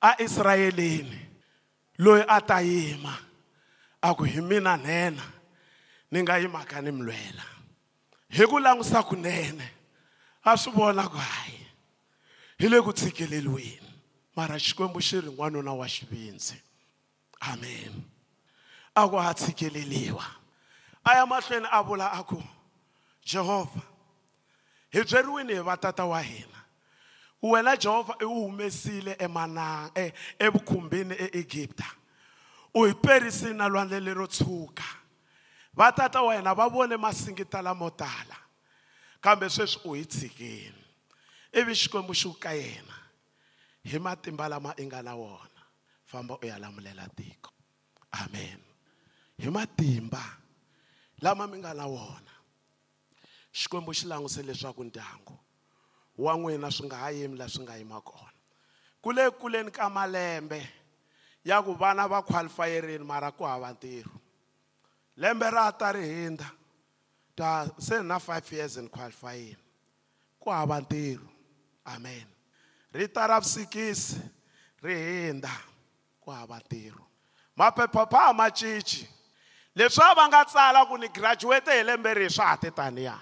a 0.00 0.10
israyeleni 0.20 1.20
loyi 1.98 2.22
a 2.28 2.40
ta 2.40 2.60
yima 2.60 3.14
a 4.02 4.14
ku 4.14 4.24
hi 4.24 4.40
mina 4.40 4.76
nhenha 4.76 5.24
ni 6.10 6.22
nga 6.22 6.38
yimaka 6.38 6.80
ni 6.82 6.90
mi 6.92 7.02
lwela 7.08 7.44
hi 8.28 8.44
ku 8.46 8.58
langusa 8.60 9.02
kunene 9.02 9.64
a 10.44 10.56
swi 10.56 10.72
vona 10.76 11.08
ku 11.08 11.16
hayi 11.16 11.66
hi 12.60 12.68
le 12.68 12.82
ku 12.84 12.92
tshikeleliweni 12.92 13.90
mara 14.36 14.58
xikwembu 14.60 15.00
xi 15.00 15.20
ri 15.20 15.30
n'wanuna 15.32 15.72
wa 15.72 15.88
xivindzi. 15.88 16.60
Amen. 17.40 18.04
A 18.94 19.08
ku 19.08 19.16
ha 19.16 19.32
tshikeleliwa. 19.32 20.24
A 21.06 21.14
ya 21.14 21.26
mahlweni 21.26 21.66
a 21.70 21.82
vula 21.82 22.10
a 22.12 22.22
ku 22.24 22.42
jehovha 23.24 23.82
hi 24.92 25.02
byeriwini 25.04 25.54
hi 25.54 25.60
vatata 25.60 26.04
wa 26.04 26.20
hina. 26.22 26.58
Wena 27.42 27.76
jehovha 27.76 28.14
i 28.20 28.24
wu 28.24 28.42
humesile 28.46 29.16
emananga 29.18 29.90
e- 29.94 30.12
evukhumbini 30.38 31.14
eegipta 31.14 31.86
u 32.74 32.84
hi 32.84 32.94
perisile 32.94 33.54
na 33.54 33.68
lwandle 33.68 34.00
lero 34.00 34.26
tshuka. 34.26 34.84
Vatata 35.74 36.22
wa 36.22 36.34
hina 36.36 36.54
va 36.54 36.68
vone 36.68 36.96
masingita 36.96 37.62
lamo 37.62 37.90
tala 37.90 38.36
kambe 39.20 39.48
sweswi 39.50 39.80
u 39.84 39.94
hi 39.94 40.04
tshikile 40.04 40.84
ivi 41.52 41.74
xikwembu 41.74 42.14
xi 42.14 42.28
ka 42.40 42.52
yena. 42.52 42.94
Hi 43.84 43.98
matimba 43.98 44.48
lama 44.48 44.74
i 44.76 44.86
nga 44.86 45.02
na 45.02 45.14
wona. 45.14 45.62
Famba 46.06 46.34
u 46.42 46.46
ya 46.46 46.58
lamulela 46.58 47.08
tiko. 47.16 47.50
Amen. 48.12 48.58
Hi 49.38 49.50
matimba. 49.50 50.22
Lama 51.22 51.46
mi 51.46 51.58
nga 51.58 51.74
na 51.74 51.86
wona. 51.86 52.32
Xikwembu 53.52 53.92
xi 53.94 54.06
languse 54.06 54.42
leswaku 54.42 54.84
ndyangu 54.84 55.38
wa 56.18 56.36
n'wina 56.36 56.70
swi 56.70 56.86
nga 56.86 56.96
ha 56.96 57.10
yimi 57.10 57.36
laha 57.38 57.50
swi 57.50 57.62
nga 57.64 57.76
yima 57.76 58.00
kona. 58.00 58.32
Ku 59.02 59.12
le 59.12 59.30
kuleni 59.30 59.70
ka 59.70 59.88
malembe 59.90 60.60
ya 61.44 61.62
ku 61.62 61.72
vana 61.74 62.08
va 62.08 62.22
qualifayerini 62.22 63.04
mara 63.04 63.32
ku 63.32 63.44
hava 63.44 63.72
ntirho. 63.72 64.20
Lembe 65.16 65.50
ra 65.50 65.72
ta 65.72 65.92
ri 65.92 66.04
hindza 66.04 66.50
ta 67.36 67.66
se 67.78 68.02
na 68.02 68.18
five 68.18 68.52
years 68.52 68.76
in 68.76 68.88
qualifying 68.88 69.56
ku 70.40 70.50
hava 70.50 70.80
ntirho. 70.80 71.28
Amen. 71.86 72.26
Rita 72.92 73.26
ra 73.26 73.40
vusikisi 73.40 74.20
ri 74.82 74.94
hindza 74.94 75.52
ku 76.20 76.30
hava 76.30 76.60
ntirho. 76.60 77.04
Maphepha 77.56 78.32
ma 78.34 78.50
cinci. 78.50 79.15
Leswi 79.76 80.02
a 80.02 80.14
va 80.14 80.24
nga 80.28 80.44
tsala 80.44 80.86
ku 80.88 80.96
ni 80.96 81.08
graduate 81.08 81.70
hi 81.70 81.82
lembe 81.84 82.14
rihi 82.14 82.30
swa 82.30 82.46
ha 82.50 82.56
ti 82.56 82.70
taniya? 82.70 83.16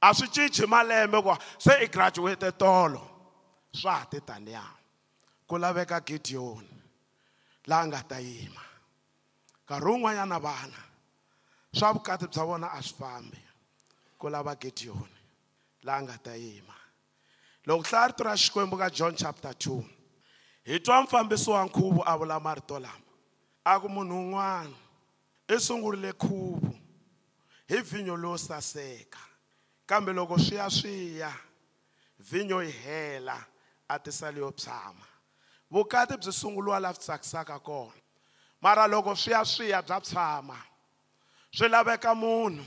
A 0.00 0.12
swi 0.14 0.28
cinci 0.28 0.66
malembe 0.66 1.22
ku 1.22 1.32
se 1.58 1.72
i 1.80 1.88
graduate 1.88 2.52
tolo 2.52 3.02
swa 3.72 3.92
ha 3.98 4.04
ti 4.04 4.20
taniya? 4.20 4.64
Ku 5.48 5.56
laveka 5.56 6.00
gideon 6.04 6.64
laha 7.66 7.86
nga 7.88 8.02
ta 8.04 8.18
yima. 8.20 8.60
Nkarhi 9.64 9.84
wun'wanyana 9.88 10.38
vana 10.40 10.80
swa 11.72 11.92
vukati 11.92 12.26
bya 12.28 12.44
vona 12.44 12.68
a 12.72 12.82
swi 12.82 12.96
fambi. 13.00 13.40
Ku 14.18 14.28
lava 14.28 14.54
gideon 14.60 15.08
laha 15.82 16.02
nga 16.02 16.16
ta 16.18 16.34
yima. 16.36 16.76
Loko 17.66 17.88
hlaya 17.88 18.08
rito 18.08 18.24
ra 18.24 18.36
xikwembu 18.36 18.76
ka 18.76 18.90
john 18.90 19.16
chapter 19.16 19.52
2 19.52 19.84
hi 20.68 20.80
twa 20.80 21.02
mfambisi 21.02 21.50
wa 21.50 21.64
nkhuvo 21.64 22.02
a 22.04 22.16
vula 22.16 22.40
marito 22.40 22.76
lama. 22.78 23.08
A 23.64 23.80
ku 23.80 23.88
munhu 23.88 24.16
un'wana. 24.28 24.87
I 25.48 25.60
sungurile 25.60 26.12
khuvo 26.12 26.74
hi 27.68 27.80
vhinyo 27.80 28.16
lowo 28.16 28.38
saseka 28.38 29.18
kambe 29.86 30.12
loko 30.12 30.38
swi 30.38 30.56
ya 30.56 30.70
swi 30.70 31.18
ya 31.18 31.32
vhinyo 32.18 32.62
yi 32.62 32.70
hela 32.70 33.46
a 33.88 33.98
tisali 33.98 34.40
yo 34.40 34.50
tshama 34.50 35.06
vukati 35.70 36.16
byi 36.16 36.32
sunguliwa 36.32 36.80
laha 36.80 36.94
swi 36.94 37.02
tsakisaka 37.02 37.58
kona. 37.58 37.92
Mara 38.60 38.86
loko 38.86 39.16
swi 39.16 39.32
ya 39.32 39.44
swi 39.44 39.70
ya 39.70 39.82
bya 39.82 40.00
tshama 40.00 40.56
swi 41.50 41.68
laveka 41.68 42.14
munhu 42.14 42.64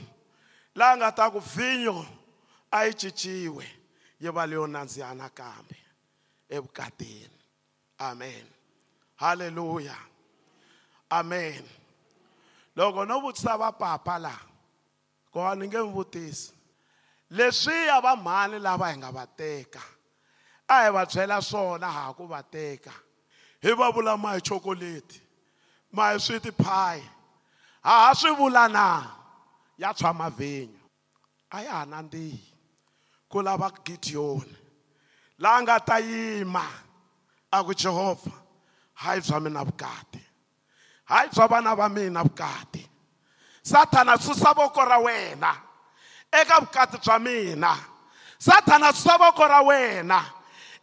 laha 0.74 0.96
nga 0.96 1.12
ta 1.12 1.30
ku 1.30 1.40
vhinyo 1.40 2.06
a 2.70 2.84
yi 2.86 2.92
cinciwe 2.94 3.66
yi 4.20 4.28
va 4.30 4.46
leyo 4.46 4.66
nandziha 4.66 5.14
nakambe 5.14 5.76
evukatini. 6.48 7.38
Amen. 7.98 8.46
Halleluya 9.16 9.96
amen. 11.10 11.62
Loko 12.76 13.04
no 13.06 13.20
vutisa 13.20 13.58
va 13.58 13.72
papa 13.72 14.18
laha 14.18 14.46
kona 15.32 15.54
ni 15.54 15.66
nge 15.66 15.78
mi 15.82 15.92
vutisi. 15.92 16.52
Leswiya 17.30 18.00
va 18.04 18.16
mhani 18.16 18.58
lava 18.58 18.90
hi 18.92 18.96
nga 18.98 19.10
va 19.10 19.26
teka 19.26 19.82
a 20.68 20.84
hi 20.84 20.90
va 20.92 21.06
byela 21.06 21.40
swona 21.40 21.88
ha 21.96 22.12
ku 22.16 22.26
va 22.26 22.42
teka. 22.42 22.92
Hi 23.62 23.72
va 23.78 23.90
vula 23.94 24.16
ma 24.16 24.34
hi 24.34 24.40
chokoleti 24.40 25.20
ma 25.92 26.12
hi 26.12 26.18
sweet 26.18 26.46
pie 26.56 27.02
ha 27.86 27.92
ha 28.04 28.14
swi 28.14 28.30
vula 28.36 28.68
na? 28.68 28.86
Ya 29.78 29.92
tshama 29.94 30.30
vhinyo 30.30 30.80
a 31.50 31.62
ya 31.62 31.72
ha 31.72 31.84
nandzihi 31.84 32.52
ku 33.28 33.40
lava 33.42 33.70
gideon 33.84 34.48
laha 35.38 35.62
nga 35.62 35.76
ta 35.80 35.96
yima 35.98 36.64
a 37.50 37.64
ku 37.64 37.72
jehovha 37.74 38.32
hayi 38.94 39.20
bya 39.20 39.40
mina 39.40 39.64
vukati. 39.64 40.31
Hayi 41.12 41.28
bya 41.28 41.48
vana 41.48 41.74
va 41.74 41.88
mina 41.88 42.22
vukati. 42.22 42.88
Sathana 43.62 44.18
susa 44.18 44.54
voko 44.54 44.84
ra 44.84 44.98
wena 44.98 45.54
eka 46.32 46.60
vukati 46.60 46.98
bya 46.98 47.18
mina. 47.18 47.76
Sathana 48.38 48.92
susa 48.92 49.18
voko 49.18 49.48
ra 49.48 49.62
wena 49.62 50.24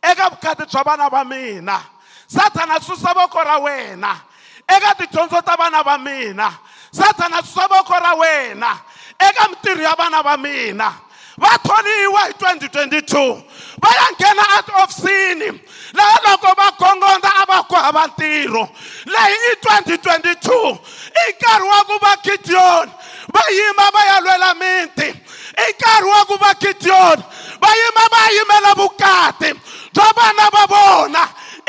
eka 0.01 0.29
vukati 0.29 0.65
bya 0.65 0.83
vana 0.83 1.09
va 1.09 1.24
mina. 1.25 1.79
Sathana 2.27 2.79
susa 2.79 3.13
voko 3.13 3.43
ra 3.43 3.59
wena 3.59 4.15
eka 4.67 4.95
tidyondzo 4.95 5.41
ta 5.41 5.55
vana 5.55 5.83
va 5.83 5.98
mina. 5.98 6.59
Sathana 6.91 7.41
susa 7.41 7.67
voko 7.67 8.00
ra 8.00 8.15
wena 8.15 8.79
eka 9.19 9.50
mitirho 9.50 9.81
ya 9.81 9.95
vana 9.95 10.21
va 10.21 10.38
mina. 10.38 10.93
Hi 11.41 11.57
2022 11.57 13.43
va 13.81 13.89
ya 14.00 14.07
nghena 14.12 14.43
etiofisini 14.59 15.50
laha 15.93 16.17
loko 16.25 16.53
va 16.57 16.71
gongonda 16.79 17.29
a 17.41 17.45
va 17.45 17.63
ku 17.63 17.75
hava 17.75 18.07
ntirho 18.07 18.69
leyi 19.05 19.38
i 19.51 19.53
2022 19.65 20.79
i 21.09 21.31
nkarhi 21.31 21.67
wa 21.67 21.83
ku 21.83 21.95
va 22.01 22.13
gideon. 22.24 22.88
Va 23.33 23.43
yima 23.50 23.89
va 23.93 24.01
ya 24.05 24.19
lwela 24.21 24.53
miti 24.53 25.09
i 25.65 25.67
nkarhi 25.74 26.09
wa 26.09 26.25
ku 26.25 26.38
va 26.38 26.53
gideon. 26.59 27.24
Va 27.62 27.69
yima 27.81 28.03
va 28.12 28.21
yimela 28.31 28.74
vukati 28.75 29.53
bya 29.93 30.07
vana 30.15 30.50
va 30.53 30.65
vona 30.74 31.24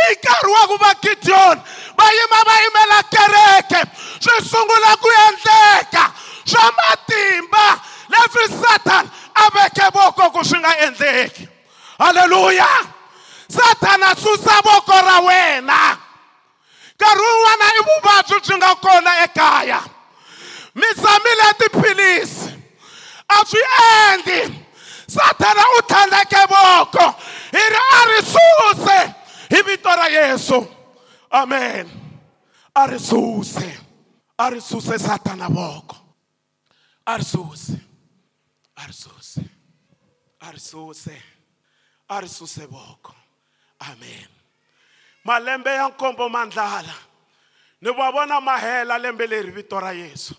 i 0.08 0.14
nkarhi 0.14 0.52
wa 0.52 0.66
ku 0.66 0.76
va 0.78 0.94
gideon. 1.02 1.62
Va 1.96 2.06
yima 2.16 2.40
va 2.48 2.54
yimela 2.64 2.98
kereke. 3.14 3.80
Swi 4.20 4.36
sungula 4.44 4.96
ku 4.96 5.08
endleka 5.26 6.04
swa 6.44 6.72
matimba. 6.78 7.66
Leswi 8.10 8.44
satan 8.60 9.10
a 9.34 9.48
veke 9.54 9.86
voko 9.94 10.30
ku 10.30 10.44
swi 10.44 10.58
nga 10.58 10.76
endleki 10.86 11.48
halleluya 12.00 12.68
satana 13.48 14.14
susa 14.16 14.56
voko 14.64 14.96
ra 15.06 15.20
wena. 15.20 15.98
Nkarhi 16.96 17.20
wun'wana 17.20 19.12
i 19.24 19.28
kaya 19.34 19.80
mi 20.74 20.86
zamile 20.94 21.54
tiphilisi 21.58 22.50
a 23.28 23.44
swi 23.44 23.60
endli 23.84 24.64
satana 25.06 25.64
u 25.78 25.82
tlhandleke 25.82 26.42
voko 26.48 27.06
hi 27.52 27.64
ri 27.74 27.80
a 27.98 28.00
ri 28.10 28.20
suse 28.22 29.14
hi 29.50 29.62
vito 29.62 29.88
ra 29.88 30.06
yesu. 30.08 30.66
Amen. 31.32 31.90
A 32.74 32.86
ri 32.86 32.98
suse 32.98 33.78
a 34.38 34.50
ri 34.50 34.60
suse 34.60 34.98
satana 34.98 35.48
voko 35.48 35.96
a 37.06 37.16
ri 37.16 37.24
suse 37.24 37.80
a 38.76 38.86
ri 38.86 38.92
suse 38.92 39.44
a 40.40 40.50
ri 40.52 40.60
suse 40.60 41.22
a 42.10 42.20
ri 42.20 42.28
voko 42.66 43.14
amen. 43.80 44.28
Malembe 45.24 45.70
ya 45.70 45.88
nkombo 45.88 46.28
mandlala. 46.28 46.94
Ni 47.80 47.90
va 47.90 48.10
vona 48.10 48.40
ma 48.40 48.58
hela 48.58 48.98
lembe 48.98 49.26
leri 49.26 49.50
vito 49.50 49.80
ra 49.80 49.92
yesu. 49.92 50.34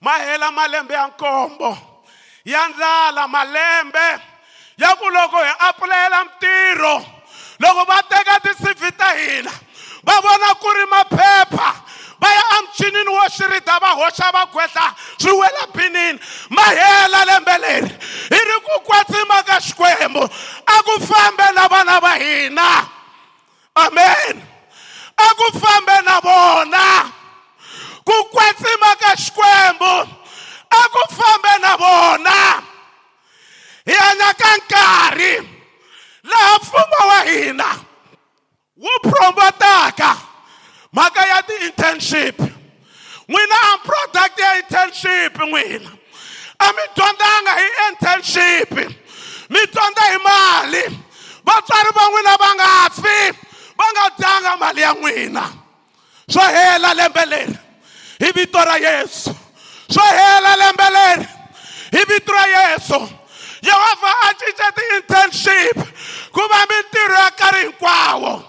Ma 0.00 0.18
hela 0.18 0.50
malembe 0.50 0.94
ya 0.94 1.06
nkombo. 1.06 1.76
Ya 2.44 2.68
ndlala 2.68 3.28
malembe. 3.28 4.20
Ya 4.76 4.96
ku 4.96 5.10
loko 5.10 5.36
hi 5.36 5.52
apulayela 5.58 6.24
mitirho 6.24 7.20
loko 7.60 7.84
va 7.84 8.02
teka 8.08 8.40
ti-cv 8.40 8.96
ta 8.96 9.12
hina 9.12 9.52
va 10.02 10.14
vona 10.24 10.54
ku 10.56 10.68
ri 10.72 10.86
maphepha 10.88 11.70
va 12.20 12.28
ya 12.28 12.42
amuchinini 12.58 13.08
wo 13.10 13.24
xirita 13.28 13.78
va 13.80 13.90
hoxa 14.00 14.30
va 14.32 14.46
gwetla 14.52 14.94
swi 15.18 15.32
wela 15.32 15.66
binini 15.74 16.18
ma 16.50 16.62
hela 16.62 17.24
lembe 17.24 17.58
leri 17.58 17.90
hi 18.30 18.40
ri 18.48 18.56
ku 18.66 18.80
kwatsima 18.84 19.42
ka 19.46 19.60
xikwembu 19.60 20.22
a 20.66 20.76
ku 20.82 20.94
fambe 21.06 21.46
na 21.54 21.68
vana 21.68 22.00
va 22.00 22.14
hina. 22.18 22.88
Amen. 23.76 24.42
A 25.16 25.28
ku 25.34 25.58
fambe 25.58 25.96
na 26.04 26.20
vona 26.20 27.12
ku 28.04 28.16
kwetsima 28.32 28.96
ka 29.00 29.12
xikwembu 29.16 29.94
a 30.70 30.80
ku 30.92 31.02
fambe 31.14 31.54
na 31.62 31.72
vona 31.76 32.40
hi 33.86 33.94
hanya 33.94 34.30
ka 34.34 34.50
nkarhi 34.56 35.32
laha 36.24 36.56
mfumo 36.58 37.00
wa 37.08 37.20
hina 37.24 37.70
wu 38.76 38.92
promotaka 39.02 40.29
mhaka 40.92 41.22
ya 41.26 41.42
ti-internship. 41.42 42.36
N'wina 43.30 43.58
a 43.74 43.78
product 43.86 44.38
ya 44.38 44.58
internship 44.58 45.38
n'wina. 45.38 45.90
A 46.58 46.66
mi 46.72 46.84
dyondzanga 46.94 47.52
hi 47.54 47.68
internship. 47.88 48.70
Mi 49.48 49.60
dyondza 49.70 50.04
hi 50.10 50.18
mali. 50.18 50.84
Vatswari 51.46 51.90
va 51.94 52.04
n'wina 52.10 52.34
va 52.36 52.50
nga 52.58 52.70
fi 52.90 53.18
va 53.78 53.86
nga 53.94 54.04
dyanga 54.18 54.56
mali 54.58 54.80
ya 54.80 54.92
n'wina. 54.94 55.44
Swo 56.28 56.42
hela 56.42 56.94
lembe 56.94 57.24
leri 57.26 57.58
hi 58.18 58.32
vito 58.34 58.58
ra 58.58 58.76
yesu. 58.76 59.34
Swo 59.90 60.02
hela 60.02 60.56
lembe 60.56 60.90
leri 60.90 61.28
hi 61.92 62.04
vito 62.04 62.32
ra 62.32 62.46
yesu. 62.46 62.98
Yehovha 63.62 64.10
a 64.26 64.34
cince 64.34 64.66
ti-internship 64.74 65.78
ku 66.32 66.40
va 66.50 66.66
mintirho 66.66 67.14
ya 67.14 67.30
nkarhi 67.30 67.62
hinkwawo. 67.62 68.42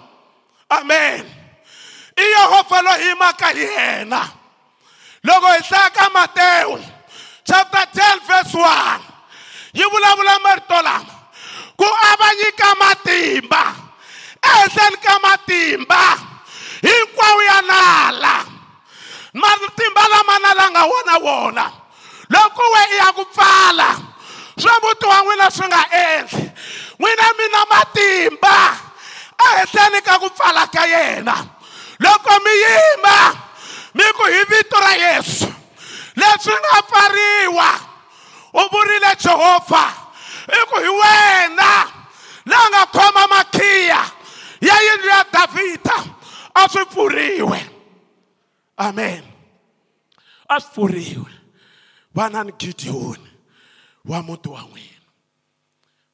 Amen 0.72 1.41
i 2.18 2.24
yehovha 2.24 2.82
loyi 2.82 3.04
hi 3.04 3.08
yimaka 3.10 3.48
hi 3.48 3.64
yena. 3.64 4.22
Loko 5.24 5.48
hi 5.48 5.62
hlaya 5.62 5.90
ka 5.90 6.10
matewu 6.10 6.80
chapter 7.44 7.86
10 7.94 8.28
verse 8.28 8.54
1 8.54 9.00
yi 9.74 9.84
vulavula 9.86 10.40
marito 10.44 10.82
lama 10.82 11.14
ku 11.78 11.86
avanyika 11.86 12.76
matimba. 12.76 13.64
Ehenhleni 14.42 14.98
ka 14.98 15.20
matimba 15.22 16.18
hinkwawo 16.82 17.42
ya 17.44 17.62
nala. 17.62 18.36
Matimba 19.34 20.04
lama 20.10 20.40
nala 20.40 20.66
nga 20.72 20.84
wona 20.86 21.16
wona 21.18 21.66
loko 22.32 22.64
we 22.74 22.82
i 22.96 22.98
ya 22.98 23.12
ku 23.14 23.26
pfala 23.26 23.90
swa 24.58 24.74
muti 24.84 25.06
wa 25.06 25.20
n'wina 25.24 25.48
swi 25.52 25.68
nga 25.68 25.84
endli. 25.92 26.46
N'wina 27.00 27.26
mi 27.38 27.46
na 27.52 27.62
matimba 27.70 28.58
ehenhleni 29.40 30.00
ka 30.02 30.20
ku 30.20 30.30
pfala 30.30 30.68
ka 30.68 30.84
yena. 30.86 31.61
Loko 32.02 32.34
mi 32.44 32.54
yima 32.64 33.18
mi 33.94 34.04
ku 34.18 34.26
hi 34.26 34.42
vito 34.50 34.78
ra 34.80 34.94
yesu. 34.96 35.48
Leswi 36.16 36.54
nga 36.54 36.82
pfariwa 36.82 37.70
u 38.54 38.62
vurile 38.72 39.16
jehovha 39.16 39.86
i 40.48 40.60
ku 40.70 40.78
hi 40.82 40.92
wena 41.02 41.72
laha 42.46 42.68
nga 42.70 42.84
khoma 42.86 43.28
makhiya 43.28 44.02
ya 44.62 44.76
yindlu 44.86 45.10
ya 45.10 45.24
davhida 45.32 45.98
a 46.56 46.70
swi 46.70 46.86
pfuriwe. 46.86 47.60
Amen. 48.78 49.24
A 50.50 50.60
swi 50.60 50.70
pfuriwe. 50.72 51.32
Vana 52.16 52.44
ni 52.44 52.52
gidiyoni 52.52 53.32
wa 54.06 54.22
muti 54.22 54.50
wa 54.50 54.62
n'wina. 54.62 55.08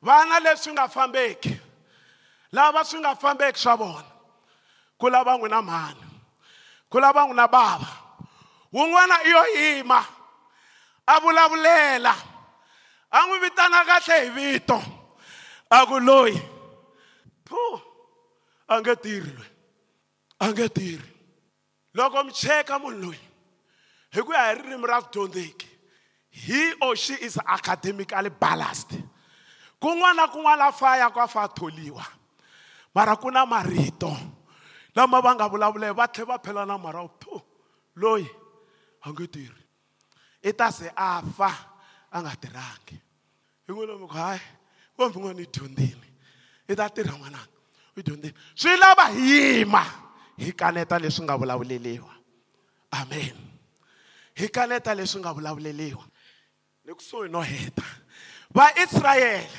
Vana 0.01 0.39
leswi 0.39 0.73
nga 0.73 0.87
fambeki 0.87 1.57
lava 2.51 2.83
swi 2.85 2.99
nga 2.99 3.15
fambeki 3.15 3.59
swa 3.59 3.75
vona 3.75 4.16
ku 4.99 5.09
lava 5.09 5.37
n'wina 5.37 5.61
mhani 5.61 6.05
ku 6.89 6.99
lava 6.99 7.25
n'wina 7.25 7.47
bava 7.47 7.91
wun'wana 8.73 9.23
i 9.23 9.29
yo 9.29 9.43
yima 9.55 9.99
a 11.07 11.19
vulavulela 11.19 12.13
a 13.11 13.17
n'wi 13.25 13.39
vitana 13.39 13.85
kahle 13.85 14.15
hi 14.23 14.29
vito 14.29 14.79
a 15.69 15.85
ku 15.85 15.99
loyi 15.99 16.37
phu! 17.45 17.81
A 18.67 18.79
nge 18.81 18.95
tirhi 18.95 19.31
loyi 19.31 19.51
a 20.39 20.45
nge 20.51 20.67
tirhi 20.69 21.11
loko 21.93 22.23
mi 22.23 22.31
cheka 22.31 22.79
munhu 22.79 22.99
loyi 23.01 23.23
hi 24.13 24.21
ku 24.21 24.31
ya 24.33 24.49
hi 24.49 24.55
ririmi 24.59 24.87
ra 24.87 24.99
vudyondzeki 24.99 25.77
he 26.37 26.73
or 26.81 26.95
she 26.95 27.13
is 27.13 27.39
academically 27.47 28.29
balanced. 28.29 28.93
Kun'wana 29.81 30.15
na 30.15 30.27
kun'wana 30.27 30.57
la 30.57 30.71
faya 30.71 31.09
ku 31.09 31.19
a 31.19 31.27
fa 31.27 31.47
tholiwa. 31.47 32.05
Mara 32.93 33.15
ku 33.15 33.29
na 33.31 33.45
marito. 33.45 34.13
Lama 34.97 35.21
va 35.25 35.31
nga 35.35 35.49
vulavula 35.51 35.93
va 35.99 36.07
tlhela 36.13 36.31
va 36.33 36.43
phela 36.45 36.65
na 36.65 36.77
mara 36.77 37.03
phu 37.21 37.35
loyi 38.01 38.27
a 39.05 39.13
nge 39.13 39.25
tirhi 39.33 39.63
i 40.49 40.51
ta 40.59 40.71
se 40.77 40.87
a 40.95 41.21
fa 41.37 41.51
a 42.11 42.17
nga 42.21 42.33
tirhangi 42.41 42.97
hi 43.65 43.69
n'wi 43.71 43.85
lomi 43.89 44.07
ku 44.09 44.17
hayi 44.17 44.41
kombi 44.95 45.19
n'wana 45.19 45.41
i 45.45 45.47
dyondzile 45.53 46.07
i 46.67 46.73
ta 46.75 46.89
tirha 46.95 47.13
n'wananga 47.13 47.57
i 47.97 48.01
dyondzile 48.05 48.35
swi 48.55 48.73
lava 48.81 49.05
hi 49.13 49.23
yima. 49.31 49.85
Hi 50.37 50.51
kaneta 50.53 50.99
leswi 50.99 51.23
nga 51.25 51.37
vulavuleliwa 51.37 52.13
amen. 52.91 53.37
Hi 54.37 54.49
kaneta 54.49 54.93
leswi 54.93 55.21
nga 55.21 55.33
vulavuleliwa 55.33 56.05
ni 56.85 56.93
kusuhi 56.93 57.29
no 57.29 57.41
heta 57.41 57.83
vaisrayele 58.53 59.49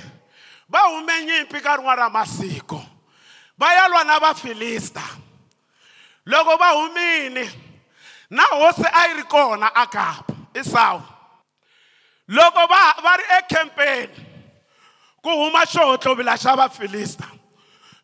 va 0.68 0.80
hume 0.90 1.24
nyimpi 1.24 1.60
ka 1.60 1.76
rin'wana 1.76 2.06
ra 2.06 2.10
masiku 2.10 2.78
va 3.58 3.74
ya 3.74 3.88
lwa 3.88 4.04
na 4.04 4.18
vafilista 4.18 5.02
loko 6.30 6.52
va 6.62 6.68
humile 6.78 7.44
na 8.30 8.44
hosi 8.60 8.86
a 8.92 9.02
yi 9.08 9.14
ri 9.18 9.24
kona 9.24 9.68
akapa 9.74 10.34
esawu 10.54 11.02
loko 12.36 12.62
va 12.72 12.80
va 13.04 13.12
ri 13.16 13.24
ekhempeni 13.38 14.26
ku 15.22 15.30
huma 15.40 15.62
xihotlovila 15.72 16.34
xa 16.42 16.56
vafilista 16.60 17.26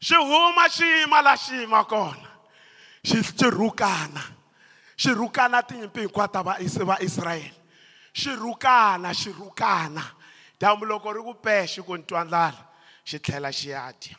xi 0.07 0.17
huma 0.17 0.69
xi 0.69 0.87
yima 0.97 1.23
la 1.23 1.35
xi 1.37 1.55
yima 1.61 1.85
kona 1.85 2.29
xi 3.09 3.19
xi 3.23 3.47
rhukana 3.51 4.23
xi 4.97 5.11
rhukana 5.19 5.63
tinyimpi 5.69 6.01
hinkwato 6.01 6.33
ta 6.33 6.43
vaisrayele 6.43 7.65
xi 8.15 8.31
rhukana 8.37 9.13
xi 9.15 9.33
rhukana. 9.33 10.03
Dyambu 10.61 10.87
loko 10.87 11.13
ri 11.13 11.21
ku 11.21 11.35
pexe 11.35 11.83
ku 11.83 11.97
ni 11.97 12.05
twa 12.07 12.25
ndlala 12.25 12.63
xi 13.05 13.19
tlhela 13.19 13.51
xi 13.53 13.69
ya 13.69 13.93
dya 14.01 14.17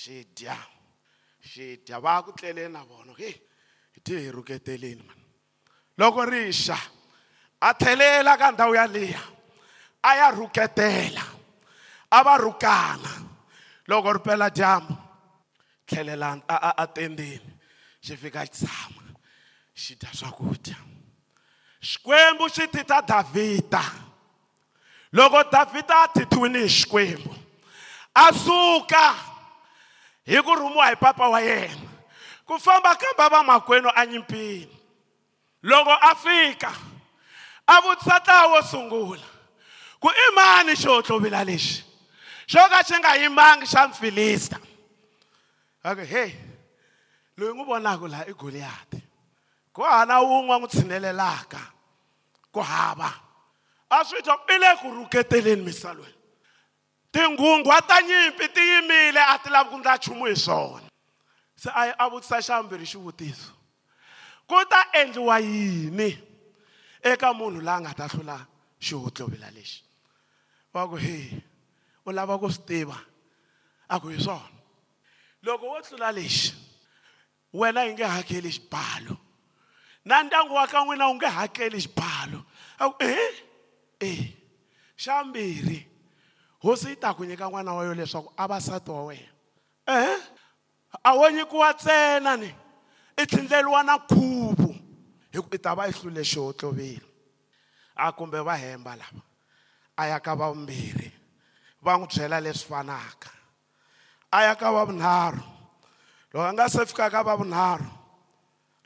xi 0.00 0.26
dya. 0.36 0.56
Xi 1.50 1.82
dya 1.82 1.98
va 1.98 2.22
ku 2.22 2.30
tleleni 2.32 2.72
na 2.72 2.84
vona 2.86 3.12
he 3.18 3.30
hi 3.94 4.00
ti 4.04 4.14
hi 4.22 4.30
rhuketeleni 4.30 5.02
mani? 5.02 5.24
Loko 5.98 6.24
ri 6.30 6.52
xa 6.52 6.78
a 7.60 7.74
tlhelela 7.74 8.36
ka 8.38 8.52
ndhawu 8.52 8.74
yaliya 8.78 9.22
a 10.02 10.10
ya 10.16 10.30
rhuketela 10.30 11.24
a 12.10 12.18
va 12.22 12.34
rhukana 12.38 13.12
loko 13.90 14.12
ri 14.14 14.20
pela 14.22 14.50
dyambu 14.50 14.94
tlhelela 15.86 16.38
a, 16.46 16.56
a, 16.68 16.70
a 16.82 16.86
tendeni 16.86 17.50
xi 18.04 18.16
fika 18.16 18.46
xi 18.46 18.52
tshama 18.54 19.02
xi 19.74 19.94
dya 19.98 20.10
swakudya. 20.14 20.78
Xikwembu 21.82 22.46
xi 22.54 22.68
tita 22.68 23.00
davhida 23.02 23.82
loko 25.12 25.42
davhida 25.50 25.96
a 26.04 26.12
thithiwile 26.14 26.62
hi 26.62 26.70
xikwembu 26.78 27.34
a 28.14 28.30
suka 28.32 29.29
hi 30.26 30.42
ku 30.42 30.54
rhumiwa 30.54 30.86
hi 30.88 30.96
papa 30.96 31.28
wa 31.28 31.40
yena. 31.40 31.88
Ku 32.46 32.58
famba 32.58 32.94
kamba 32.96 33.28
vamakwenu 33.28 33.90
anyimpini 33.94 34.76
loko 35.62 35.90
a 35.90 36.14
fika 36.14 36.72
a 37.66 37.80
vutisa 37.80 38.18
ntlawa 38.18 38.52
wo 38.52 38.62
sungula 38.62 39.26
ku 40.00 40.08
i 40.08 40.34
mani 40.34 40.72
xo 40.74 41.02
tlovila 41.02 41.44
lexi? 41.44 41.84
Xo 42.48 42.58
ka 42.68 42.82
xi 42.82 42.98
nga 42.98 43.16
yimangi 43.16 43.66
xa 43.66 43.88
mfilista? 43.88 44.58
Ku 45.82 46.04
hey 46.04 46.34
loyi 47.36 47.54
n'wi 47.54 47.64
vonaka 47.64 48.08
laha 48.08 48.24
i 48.28 48.32
goliyati 48.32 49.00
ku 49.72 49.82
hana 49.82 50.20
wun'we 50.20 50.58
n'wi 50.58 50.68
tshinelelaka 50.68 51.60
ku 52.52 52.60
hava. 52.60 53.10
A 53.90 54.04
swi 54.04 54.22
twa 54.22 54.36
i 54.48 54.58
le 54.58 54.76
ku 54.80 54.90
rhuketeleni 54.90 55.62
misalweni. 55.62 56.19
Tinghunghwa 57.12 57.82
ta 57.82 58.00
nyimpi 58.02 58.48
ti 58.48 58.60
yimile 58.60 59.20
a 59.20 59.38
ti 59.38 59.50
lavi 59.50 59.70
ku 59.70 59.78
ndla 59.78 59.96
nchumu 59.96 60.24
hi 60.26 60.36
swona. 60.36 60.88
Se 61.56 61.70
a 61.70 61.94
a 61.98 62.08
vutisa 62.08 62.40
xambirhi 62.40 62.86
xivutiso 62.86 63.52
ku 64.48 64.56
ta 64.66 64.80
endliwa 64.92 65.38
yini 65.38 66.18
eka 67.02 67.32
munhu 67.32 67.60
la 67.60 67.80
nga 67.80 67.94
ta 67.94 68.06
hlula 68.08 68.46
xihotlovela 68.80 69.50
lexi? 69.50 69.82
Va 70.72 70.88
ku 70.88 70.96
he 70.96 71.42
u 72.06 72.10
lava 72.12 72.38
ku 72.38 72.48
swi 72.50 72.64
tiva 72.66 72.98
a 73.88 74.00
ku 74.00 74.08
hi 74.08 74.18
swona? 74.18 74.58
Loko 75.42 75.66
wo 75.66 75.78
hlula 75.82 76.12
lexi 76.12 76.54
wena 77.52 77.84
yi 77.84 77.92
nge 77.92 78.04
hakeli 78.04 78.50
xibalo. 78.50 79.16
Na 80.04 80.22
ndyangu 80.22 80.54
wa 80.54 80.66
ka 80.66 80.80
n'wina 80.84 81.06
wu 81.08 81.14
nge 81.14 81.26
hakeli 81.26 81.78
xibalo. 81.80 82.46
A 82.78 82.88
ku 82.88 82.96
eh 83.04 83.34
eh 84.00 84.22
xambirhi 84.96 85.89
hosi 86.62 86.88
yi 86.88 86.96
ta 86.96 87.14
ku 87.14 87.24
nyika 87.24 87.48
n'wana 87.48 87.72
wa 87.72 87.84
yo 87.84 87.94
leswaku 87.94 88.32
a 88.36 88.46
va 88.46 88.58
nsati 88.58 88.90
wa 88.90 89.04
wena. 89.04 89.32
Eh? 89.86 90.20
A 91.04 91.14
wo 91.14 91.30
nyikiwa 91.30 91.72
ntsena 91.72 92.36
ni? 92.36 92.54
I 93.16 93.26
tlhindleliwa 93.26 93.82
na 93.82 93.98
khuvu 93.98 94.74
hi 95.32 95.38
ku 95.40 95.48
i 95.52 95.58
ta 95.58 95.74
va 95.74 95.88
i 95.88 95.92
hlule 95.92 96.24
xihotloveli 96.24 97.08
a 97.96 98.12
kumbe 98.12 98.40
va 98.40 98.56
hemba 98.56 98.96
lava. 98.96 99.22
A 99.96 100.06
ya 100.06 100.20
ka 100.20 100.34
vavumbirhi 100.34 101.12
va 101.82 101.96
n'wi 101.96 102.08
byela 102.08 102.40
leswi 102.40 102.68
fanaka. 102.68 103.30
A 104.32 104.42
ya 104.42 104.54
ka 104.54 104.72
vavunharhu. 104.72 105.44
Loko 106.32 106.46
a 106.46 106.52
nga 106.52 106.68
se 106.68 106.86
fika 106.86 107.10
ka 107.10 107.22
vavunharhu 107.22 107.90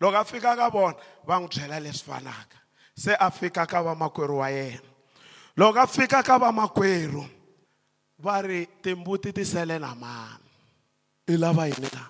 loko 0.01 0.17
a 0.17 0.25
fika 0.25 0.57
ka 0.57 0.71
vona 0.71 0.97
va 1.27 1.39
n'wi 1.39 1.49
byela 1.49 1.81
leswi 1.81 2.07
fanaka. 2.07 2.59
Se 2.97 3.15
a 3.15 3.31
fika 3.31 3.67
ka 3.67 3.83
vamakwerhu 3.83 4.39
wa 4.39 4.49
yena. 4.51 4.89
Loko 5.57 5.79
a 5.79 5.87
fika 5.87 6.23
ka 6.23 6.39
vamakwerhu 6.39 7.25
va 8.25 8.41
ri 8.41 8.67
timbuti 8.83 9.33
ti 9.33 9.45
sele 9.45 9.79
na 9.79 9.95
mani. 9.95 10.49
I 11.29 11.37
lava 11.37 11.69
yini 11.69 11.89
la 11.93 12.05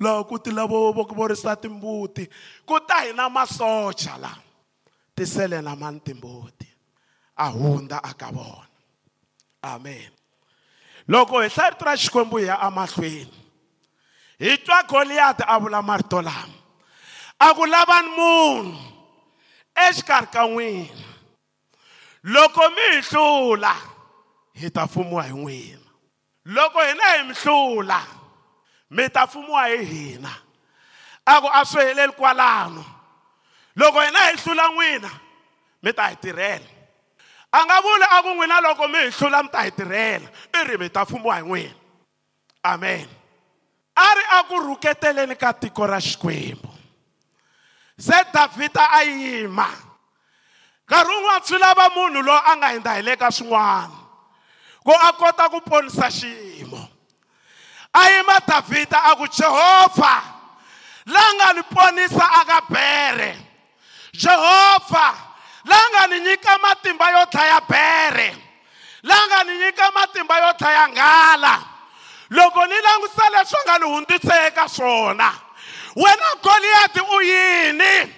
laha 0.00 0.24
ku 0.28 0.38
ti 0.38 0.50
lavo 0.50 0.92
vorisa 0.92 1.56
timbuti 1.56 2.28
ku 2.66 2.80
ta 2.88 3.04
masocha 3.28 4.16
la 4.18 4.32
ti 5.14 5.24
sele 5.26 5.60
na 5.60 5.74
mani 5.76 6.00
timbuti? 6.00 6.68
A 7.36 7.50
hundza 7.50 8.00
vona. 8.32 8.68
Amen. 9.62 10.10
Loko 11.08 11.42
hi 11.42 11.48
hlaya 11.48 11.70
rito 11.70 11.84
ra 11.84 11.96
xikwembu 11.96 12.36
hi 12.38 12.46
ya 12.46 12.56
amahlweni 12.60 13.44
hi 14.38 14.56
twa 14.64 14.82
goliyati 14.82 15.44
a 15.46 15.58
vula 15.60 15.82
marito 15.82 16.22
lama 16.22 16.58
a 17.38 17.54
ku 17.54 17.66
lavani 17.66 18.08
munhu 18.16 18.78
exikarhi 19.76 20.32
ka 20.32 20.46
n'wina. 20.46 21.08
Loko 22.24 22.70
mi 22.70 22.84
hi 22.92 23.00
hlula 23.10 23.93
hi 24.54 24.70
ta 24.70 24.86
fumiwa 24.86 25.22
hi 25.22 25.32
n'wina 25.32 25.84
loko 26.44 26.80
hina 26.80 27.04
hi 27.16 27.22
mi 27.28 27.34
hlula 27.34 28.00
mi 28.94 29.08
ta 29.08 29.26
fumiwa 29.26 29.66
hi 29.68 29.84
hina. 29.84 30.30
A 31.26 31.40
ku 31.40 31.48
a 31.48 31.64
swi 31.64 31.82
heleli 31.84 32.12
kwalano. 32.12 32.84
Loko 33.76 34.00
hina 34.00 34.18
hi 34.18 34.36
hlula 34.36 34.68
n'wina 34.68 35.10
mi 35.82 35.92
ta 35.92 36.08
hi 36.08 36.16
tirhela. 36.16 36.68
A 37.52 37.64
nga 37.64 37.80
vuli 37.80 38.06
a 38.10 38.22
ku 38.22 38.28
n'wina 38.34 38.60
loko 38.60 38.88
mi 38.88 38.98
hi 38.98 39.10
hlula 39.10 39.42
mi 39.42 39.48
ta 39.48 39.62
hi 39.62 39.70
tirhela. 39.70 40.28
I 40.54 40.64
ri 40.64 40.78
mi 40.78 40.88
ta 40.88 41.04
fumiwa 41.04 41.36
hi 41.36 41.42
n'wina. 41.42 41.74
Amen. 42.64 43.08
A 43.96 44.14
ri 44.14 44.24
aku 44.38 44.54
rhuketeleni 44.60 45.36
ka 45.36 45.52
tiko 45.52 45.86
ra 45.86 45.98
xikwembu. 46.00 46.70
Se 47.98 48.24
davhida 48.32 48.90
a 48.92 49.02
yima. 49.02 49.68
Nkarhi 50.86 51.08
wun'wana 51.08 51.44
swi 51.46 51.58
lava 51.58 51.88
munhu 51.96 52.22
loyi 52.22 52.42
a 52.46 52.56
nga 52.56 52.68
hundza 52.68 52.94
hi 52.94 53.02
le 53.02 53.16
ka 53.16 53.30
swin'wana. 53.30 54.03
Ku 54.84 54.92
a 54.92 55.12
kota 55.12 55.48
ku 55.48 55.60
ponisa 55.60 56.10
xiyimo. 56.10 56.88
A 57.94 58.10
yima 58.10 58.40
davhida 58.46 59.00
a 59.10 59.16
ku 59.16 59.26
jehovha 59.26 60.22
la 61.06 61.24
nga 61.34 61.52
ni 61.54 61.62
ponisa 61.62 62.24
aka 62.40 62.60
bere. 62.68 63.36
Jehovha 64.12 65.08
la 65.64 65.80
nga 65.90 66.06
ni 66.06 66.20
nyika 66.20 66.58
matimba 66.58 67.10
yo 67.10 67.24
dlaya 67.32 67.60
bere. 67.68 68.36
La 69.02 69.16
nga 69.26 69.44
ni 69.44 69.56
nyika 69.58 69.90
matimba 69.90 70.38
yo 70.38 70.52
dlaya 70.58 70.88
nghala 70.88 71.54
loko 72.30 72.66
ni 72.66 72.74
langutisa 72.80 73.30
leswi 73.30 73.60
nga 73.64 73.78
ni 73.78 73.84
hundzise 73.84 74.46
eka 74.46 74.68
swona 74.68 75.28
wena 75.96 76.28
goliyati 76.42 77.00
u 77.00 77.20
yini? 77.22 78.12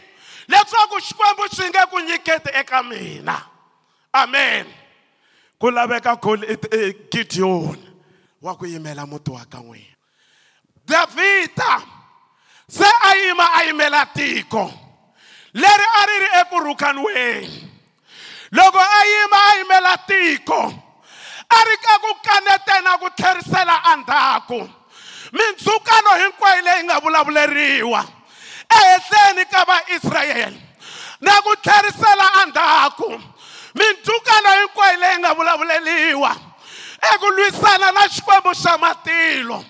Leswaku 0.48 1.00
xikwembu 1.00 1.44
xi 1.50 1.64
nge 1.68 1.82
ku 1.90 1.98
nyiketi 2.00 2.50
eka 2.54 2.82
mina. 2.82 3.36
Amen. 4.14 4.66
Ku 5.58 5.70
laveka 5.70 6.16
gidiyoni 7.10 7.88
wa 8.42 8.54
ku 8.56 8.66
yimela 8.66 9.06
muti 9.06 9.30
wa 9.30 9.44
ka 9.44 9.58
n'wina 9.58 9.96
davhida 10.86 11.82
se 12.68 12.84
a 12.84 13.14
yima 13.16 13.44
a 13.54 13.62
yimela 13.64 14.06
tiko. 14.14 14.70
Leri 15.54 15.86
a 16.00 16.06
ri 16.06 16.16
ri 16.18 16.28
eku 16.40 16.56
rhukaniweni 16.60 17.70
loko 18.52 18.78
a 18.78 19.00
yima 19.06 19.36
a 19.36 19.52
yimela 19.58 19.96
tiko 20.06 20.60
a 21.48 21.58
ri 21.64 21.76
ka 21.82 21.98
ku 21.98 22.12
kanetena 22.22 22.98
ku 22.98 23.08
tlherisela 23.16 23.76
endzhaku 23.92 24.60
mindzhukano 25.32 26.10
hinkwayo 26.20 26.62
leyi 26.62 26.84
nga 26.84 27.00
vulavuleriwa 27.00 28.04
ehenhleni 28.70 29.44
ka 29.50 29.64
vaisrayele 29.64 30.60
na 31.20 31.42
ku 31.42 31.56
tlherisela 31.62 32.26
endzhaku 32.42 33.10
mindzhukano 33.76 34.48
hinkwayo 34.58 34.96
leyi 35.00 35.18
nga 35.18 35.34
vulavuleliwa 35.34 36.36
eku 37.14 37.26
lwisana 37.30 37.92
na 37.92 38.08
xikwembu 38.08 38.54
xa 38.54 38.78
matilo. 38.78 39.64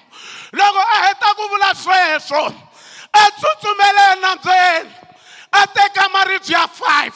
Loko 0.53 0.81
a 0.81 0.97
heta 1.07 1.35
ku 1.35 1.49
vula 1.49 1.75
sweswo 1.75 2.55
a 3.13 3.31
tsutsumele 3.31 4.03
enambyeni 4.13 4.95
a 5.53 5.67
teka 5.67 6.09
maribye 6.09 6.57
ya 6.57 6.67
5 6.67 7.13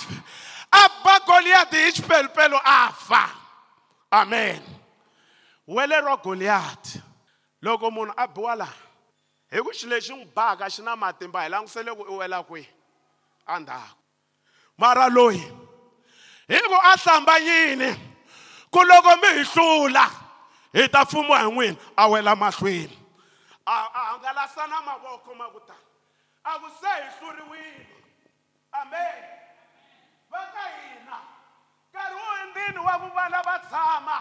a 0.72 0.88
ba 1.04 1.20
goliyati 1.26 1.76
hi 1.76 1.92
xipelupelu 1.92 2.58
a 2.64 2.92
fa. 2.92 3.30
Amen. 4.10 4.62
Wele 5.66 6.00
ro 6.00 6.16
goliyati 6.16 7.00
loko 7.62 7.90
munhu 7.90 8.14
a 8.16 8.26
biwa 8.26 8.54
laha 8.56 8.74
hi 9.50 9.62
ku 9.62 9.70
xilo 9.72 9.94
lexi 9.94 10.12
n'wi 10.12 10.26
baka 10.34 10.70
xi 10.70 10.82
na 10.82 10.96
matimba 10.96 11.42
hi 11.42 11.48
langutisele 11.48 11.94
ku 11.94 12.02
i 12.02 12.16
wela 12.18 12.42
kwihi? 12.42 12.68
Endzhaku 13.46 13.96
mara 14.78 15.08
loyi 15.08 15.42
hi 16.50 16.58
ku 16.66 16.74
a 16.74 16.92
hlambanyini 16.98 17.90
ku 18.70 18.80
loko 18.82 19.16
mi 19.22 19.28
hi 19.38 19.44
hlula 19.54 20.04
hi 20.74 20.88
ta 20.88 21.04
fumiwa 21.04 21.38
hi 21.38 21.50
n'wina 21.50 21.76
a 21.96 22.08
wela 22.10 22.34
mahlweni 22.36 22.96
a 23.66 23.76
a 23.94 24.00
hangalasa 24.10 24.66
na 24.66 24.80
mavoko 24.82 25.34
ma 25.38 25.46
ku 25.54 25.60
tani 25.62 25.86
a 26.44 26.58
ku 26.58 26.68
se 26.80 26.90
hi 26.90 27.08
hluriwile 27.18 27.86
amen. 28.72 29.22
Va 30.30 30.38
ka 30.54 30.64
hina 30.74 31.18
nkarhi 31.90 32.14
wu 32.14 32.26
hundzini 32.38 32.78
wa 32.86 32.94
ku 32.98 33.08
vana 33.14 33.42
va 33.46 33.58
tshama 33.58 34.16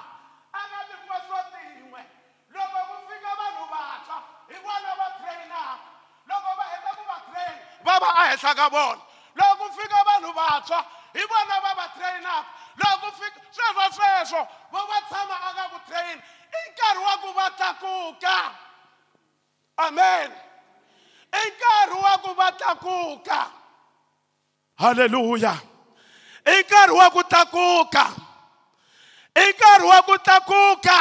a 0.53 0.59
nga 0.69 0.79
vikiwa 0.89 1.17
swo 1.27 1.39
tin'we 1.53 2.01
loko 2.53 2.79
ku 2.89 2.95
fika 3.09 3.31
vanhu 3.39 3.63
vantshwa 3.73 4.17
hi 4.49 4.57
vona 4.65 4.91
va 4.99 5.07
trainaka 5.17 5.77
loko 6.29 6.49
va 6.57 6.63
heta 6.71 6.91
ku 6.97 7.03
va 7.09 7.17
train 7.29 7.57
va 7.85 7.99
va 7.99 8.09
a 8.21 8.23
henhla 8.29 8.55
ka 8.55 8.69
vona 8.69 9.01
loko 9.35 9.55
ku 9.59 9.81
fika 9.81 9.99
vanhu 10.09 10.33
vantshwa 10.33 10.79
hi 11.13 11.23
vona 11.31 11.55
va 11.63 11.71
va 11.79 11.87
trainaka 11.97 12.49
loko 12.81 13.11
fika 13.19 13.41
sweswo 13.51 13.85
sweswo 13.97 14.41
vo 14.71 14.79
va 14.89 14.97
tshama 15.09 15.35
aka 15.49 15.63
ku 15.73 15.79
train. 15.87 16.17
I 16.49 16.61
nkarhi 16.71 17.01
wa 17.03 17.15
ku 17.21 17.29
va 17.33 17.49
tlakuka 17.57 18.37
amen. 19.77 20.31
I 21.33 21.43
nkarhi 21.49 21.97
wa 22.03 22.17
ku 22.17 22.33
va 22.33 22.51
tlakuka 22.51 23.39
halleluya 24.79 25.53
i 26.45 26.61
nkarhi 26.63 26.93
wa 26.93 27.09
ku 27.11 27.23
tlakuka 27.23 28.05
i 29.35 29.45
nkarhi 29.53 29.85
wa 29.87 30.01
ku 30.01 30.17
tlakuka 30.17 30.99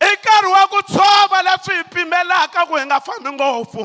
i 0.00 0.10
nkarhi 0.16 0.48
wa 0.52 0.66
ku 0.68 0.82
tshova 0.82 1.42
leswi 1.42 1.74
hi 1.76 1.84
pimelaka 1.84 2.66
ku 2.66 2.76
hi 2.76 2.84
nga 2.86 3.00
fambi 3.00 3.30
ngopfu 3.32 3.82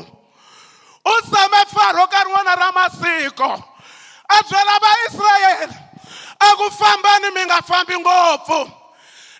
u 1.04 1.14
tshame 1.28 1.60
faro 1.74 2.04
nkarhi 2.06 2.32
wona 2.32 2.54
ra 2.56 2.72
masiko 2.72 3.50
a 4.28 4.36
byela 4.48 4.74
vaisrayele 4.84 5.76
a 6.40 6.48
ku 6.58 6.66
fambani 6.70 7.28
mi 7.34 7.42
nga 7.44 7.62
fambi 7.62 7.94
ngopfu. 7.98 8.60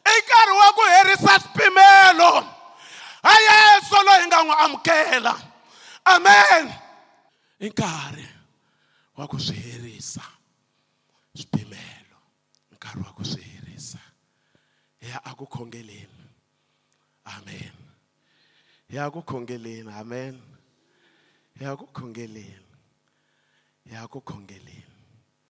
I 0.08 0.14
nkarhi 0.20 0.54
wa 0.60 0.68
ku 0.76 0.82
herisa 0.94 1.32
swipimelo 1.40 2.32
a 3.22 3.32
yesu 3.48 3.96
loyi 4.06 4.26
nga 4.26 4.38
n'wi 4.44 4.54
amukela. 4.64 5.34
Amen. 6.06 6.64
I 7.60 7.68
nkarhi 7.68 8.26
wa 9.16 9.26
ku 9.28 9.36
swi 9.38 9.56
herisa 9.56 10.22
swipimelo 11.34 12.18
nkarhi 12.72 13.02
wa 13.04 13.12
ku 13.12 13.24
swi 13.24 13.42
herisa 13.42 13.98
hi 15.00 15.08
ya 15.10 15.18
aku 15.24 15.46
khongeleni 15.46 16.24
amen. 17.36 17.74
Hi 18.88 18.96
ya 18.96 19.10
ku 19.10 19.20
khongeleni 19.22 19.92
amen. 19.92 20.40
Hi 21.58 21.64
ya 21.64 21.76
ku 21.76 21.86
khongeleni 21.92 22.64
ya 23.92 24.06
ku 24.08 24.20
khongeleni 24.20 24.87